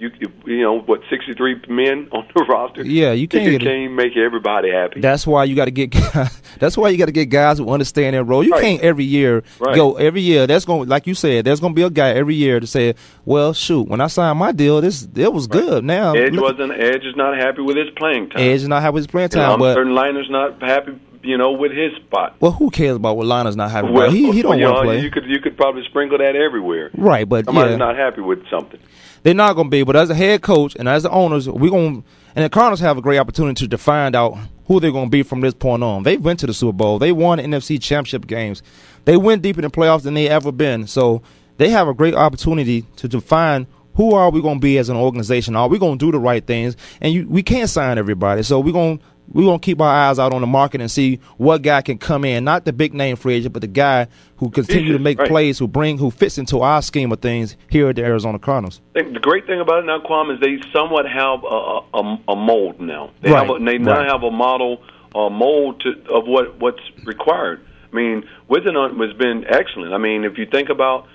[0.00, 0.10] you
[0.46, 2.84] you know what sixty three men on the roster.
[2.84, 5.00] Yeah, you can't, you can't make everybody happy.
[5.00, 5.92] That's why you got to get.
[6.58, 8.42] that's why you got to get guys who understand their role.
[8.42, 8.62] You right.
[8.62, 9.76] can't every year right.
[9.76, 10.46] go every year.
[10.46, 11.44] That's going like you said.
[11.44, 12.94] There's going to be a guy every year to say,
[13.24, 15.60] "Well, shoot, when I signed my deal, this it was right.
[15.60, 16.72] good." Now Edge look, wasn't.
[16.72, 18.40] Edge is not happy with his playing time.
[18.40, 19.42] Edge is not happy with his playing time.
[19.42, 22.36] You know, but certain liners not happy you know, with his spot.
[22.40, 24.12] Well, who cares about what Leinart's not happy well, about?
[24.12, 25.00] He he don't you want to play.
[25.00, 26.90] You could you could probably sprinkle that everywhere.
[26.94, 27.76] Right, but somebody's yeah.
[27.76, 28.80] not happy with something.
[29.22, 29.82] They're not going to be.
[29.82, 32.04] But as a head coach and as the owners, we're going.
[32.34, 35.24] And the Cardinals have a great opportunity to find out who they're going to be
[35.24, 36.04] from this point on.
[36.04, 36.98] They went to the Super Bowl.
[37.00, 38.62] They won NFC Championship games.
[39.04, 40.86] They went deeper in the playoffs than they ever been.
[40.86, 41.22] So
[41.56, 44.96] they have a great opportunity to define who are we going to be as an
[44.96, 45.56] organization.
[45.56, 46.76] Are we going to do the right things?
[47.00, 48.42] And you, we can't sign everybody.
[48.42, 51.20] So we're going to we're gonna keep our eyes out on the market and see
[51.36, 54.50] what guy can come in, not the big name free agent, but the guy who
[54.50, 55.28] continue to make right.
[55.28, 58.80] plays, who bring, who fits into our scheme of things here at the Arizona Cardinals.
[58.94, 62.80] The great thing about it now, Kwamie, is they somewhat have a, a, a mold
[62.80, 63.10] now.
[63.22, 63.46] They right.
[63.46, 63.80] have a, they right.
[63.80, 64.82] now have a model,
[65.14, 67.64] a mold to, of what what's required.
[67.92, 69.92] I mean, Whisenhunt uh, has been excellent.
[69.92, 71.08] I mean, if you think about,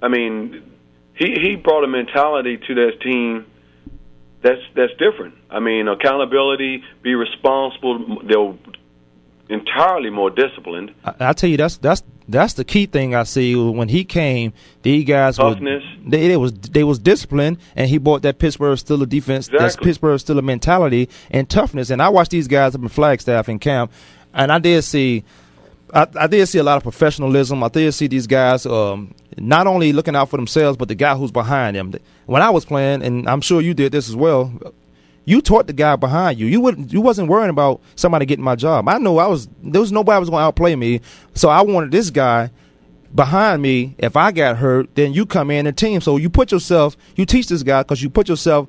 [0.00, 0.62] I mean,
[1.14, 3.46] he he brought a mentality to that team
[4.42, 5.34] that's that's different.
[5.52, 8.22] I mean, accountability, be responsible.
[8.24, 8.54] They're
[9.48, 10.94] entirely more disciplined.
[11.04, 14.54] I, I tell you, that's that's that's the key thing I see when he came.
[14.82, 15.82] These guys toughness.
[16.04, 19.48] Were, they, they was they was disciplined, and he brought that Pittsburgh Steelers defense.
[19.48, 19.58] Exactly.
[19.58, 21.90] That's Pittsburgh Steelers mentality and toughness.
[21.90, 23.92] And I watched these guys up in Flagstaff in camp,
[24.32, 25.24] and I did see.
[25.94, 27.62] I, I did see a lot of professionalism.
[27.62, 31.14] I did see these guys um, not only looking out for themselves, but the guy
[31.14, 31.92] who's behind them.
[32.24, 34.50] When I was playing, and I'm sure you did this as well,
[35.24, 36.46] you taught the guy behind you.
[36.46, 36.92] You wouldn't.
[36.92, 38.88] you wasn't worrying about somebody getting my job.
[38.88, 41.00] I know I was there was nobody was going to outplay me,
[41.34, 42.50] so I wanted this guy
[43.14, 43.94] behind me.
[43.98, 46.00] If I got hurt, then you come in the team.
[46.00, 48.68] So you put yourself, you teach this guy because you put yourself.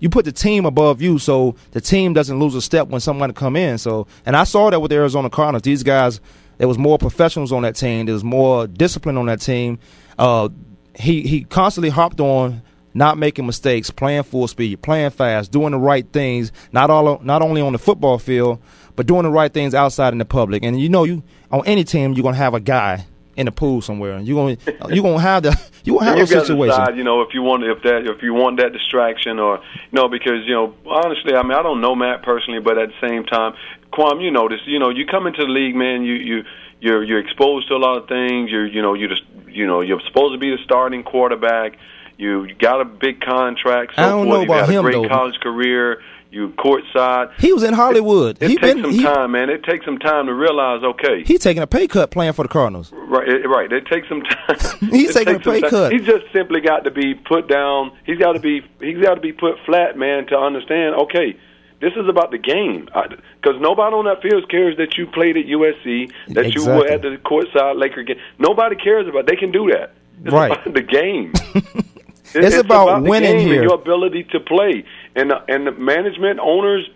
[0.00, 3.34] You put the team above you, so the team doesn't lose a step when somebody
[3.34, 3.76] come in.
[3.76, 5.62] So, and I saw that with the Arizona Cardinals.
[5.62, 6.22] These guys,
[6.56, 8.06] there was more professionals on that team.
[8.06, 9.78] There was more discipline on that team.
[10.18, 10.48] Uh,
[10.94, 12.62] he he constantly hopped on
[12.94, 16.52] not making mistakes, playing full speed, playing fast, doing the right things.
[16.72, 18.60] Not all not only on the football field,
[18.96, 20.62] but doing the right things outside in the public.
[20.62, 23.80] And you know, you on any team, you're gonna have a guy in the pool
[23.80, 24.18] somewhere.
[24.20, 26.78] You're gonna you're gonna have the you gonna have you a situation.
[26.78, 29.96] Decide, you know, if you want if that if you want that distraction or you
[29.96, 33.08] know, because you know, honestly, I mean, I don't know Matt personally, but at the
[33.08, 33.54] same time,
[33.92, 34.60] Quam, you know this.
[34.66, 36.02] You know, you come into the league, man.
[36.04, 36.44] You you
[36.80, 38.50] you're you're exposed to a lot of things.
[38.50, 41.78] You're you know you just you know you're supposed to be the starting quarterback.
[42.20, 43.94] You got a big contract.
[43.96, 44.38] So I don't forth.
[44.48, 45.08] know about had a great though.
[45.08, 46.02] college career.
[46.30, 47.32] You courtside.
[47.40, 48.36] He was in Hollywood.
[48.40, 49.50] It, it he takes been, some he, time, man.
[49.50, 50.84] It takes some time to realize.
[50.84, 52.92] Okay, He's taking a pay cut playing for the Cardinals.
[52.92, 53.72] Right, it, right.
[53.72, 54.90] It takes some time.
[54.90, 55.92] He's taking a pay cut.
[55.92, 57.90] He's just simply got to be put down.
[58.04, 58.60] He's got to be.
[58.80, 60.94] He's got to be put flat, man, to understand.
[60.96, 61.36] Okay,
[61.80, 62.84] this is about the game.
[62.84, 67.02] Because nobody on that field cares that you played at USC, that you were at
[67.02, 68.20] the courtside Laker game.
[68.38, 69.26] Nobody cares about.
[69.26, 69.94] They can do that.
[70.22, 70.52] It's Right.
[70.52, 71.32] about the game.
[72.34, 73.60] It's about the winning here.
[73.60, 74.84] and your ability to play.
[75.16, 76.88] And the, and the management owners,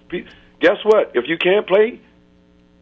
[0.60, 1.12] guess what?
[1.14, 2.00] If you can't play,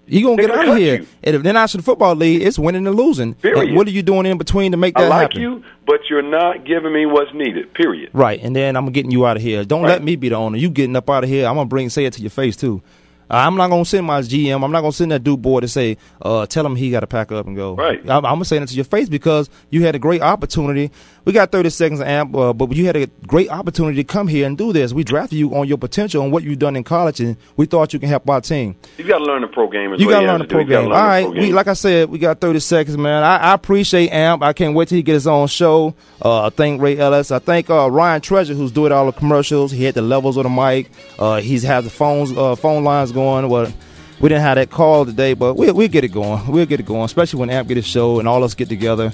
[0.07, 0.97] You gonna get gonna out of here.
[1.01, 1.07] you.
[1.23, 3.35] And if the National Football League, it's winning and losing.
[3.35, 3.69] Period.
[3.69, 5.13] And what are you doing in between to make that happen?
[5.13, 5.41] I like happen?
[5.43, 7.73] you, but you're not giving me what's needed.
[7.75, 8.11] Period.
[8.13, 9.65] Right, and then I'm getting you out of here.
[9.65, 9.91] Don't Right.
[9.91, 10.59] let me be the owner.
[10.59, 11.47] You getting up out of here.
[11.47, 12.83] I'm gonna bring say it to your face too.
[13.31, 14.63] Uh, I'm not gonna send my GM.
[14.63, 17.07] I'm not gonna send that dude boy to say, uh, tell him he got to
[17.07, 17.75] pack up and go.
[17.77, 18.01] Right.
[18.03, 20.91] I'm, I'm gonna say it to your face because you had a great opportunity.
[21.25, 24.45] We got 30 seconds, amp, uh, but you had a great opportunity to come here
[24.47, 24.93] and do this.
[24.93, 27.93] We drafted you on your potential and what you've done in college, and we thought
[27.93, 28.75] you can help our team.
[28.99, 29.95] You got to learn the pro game.
[29.95, 30.87] You got to learn the pro game.
[30.87, 33.23] All right, we like I said, we got 30 seconds, man.
[33.23, 34.43] I, I appreciate Amp.
[34.43, 35.95] I can't wait till he get his own show.
[36.21, 37.31] Uh, I thank Ray Ellis.
[37.31, 39.71] I thank uh, Ryan Treasure, who's doing all the commercials.
[39.71, 40.91] He had the levels of the mic.
[41.19, 43.49] Uh, he's has the phones, uh, phone lines going.
[43.49, 43.73] Well,
[44.21, 46.47] we didn't have that call today, but we'll, we'll get it going.
[46.49, 49.13] We'll get it going, especially when Amp get his show and all us get together.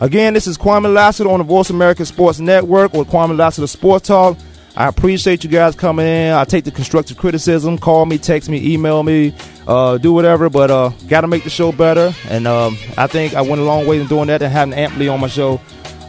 [0.00, 4.06] Again, this is Kwamie Lassiter on the Voice America Sports Network with Kwamie Lassiter Sports
[4.06, 4.38] Talk.
[4.76, 6.32] I appreciate you guys coming in.
[6.32, 7.78] I take the constructive criticism.
[7.78, 9.34] Call me, text me, email me,
[9.66, 10.48] uh, do whatever.
[10.48, 12.14] But uh, got to make the show better.
[12.28, 14.96] And um, I think I went a long way in doing that and having Amp
[14.96, 15.60] Lee on my show.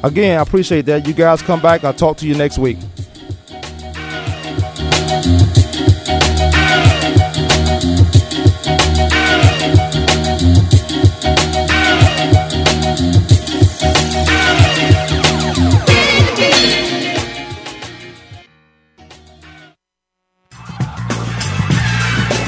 [0.04, 1.08] Again, I appreciate that.
[1.08, 1.84] You guys come back.
[1.84, 2.78] I'll talk to you next week.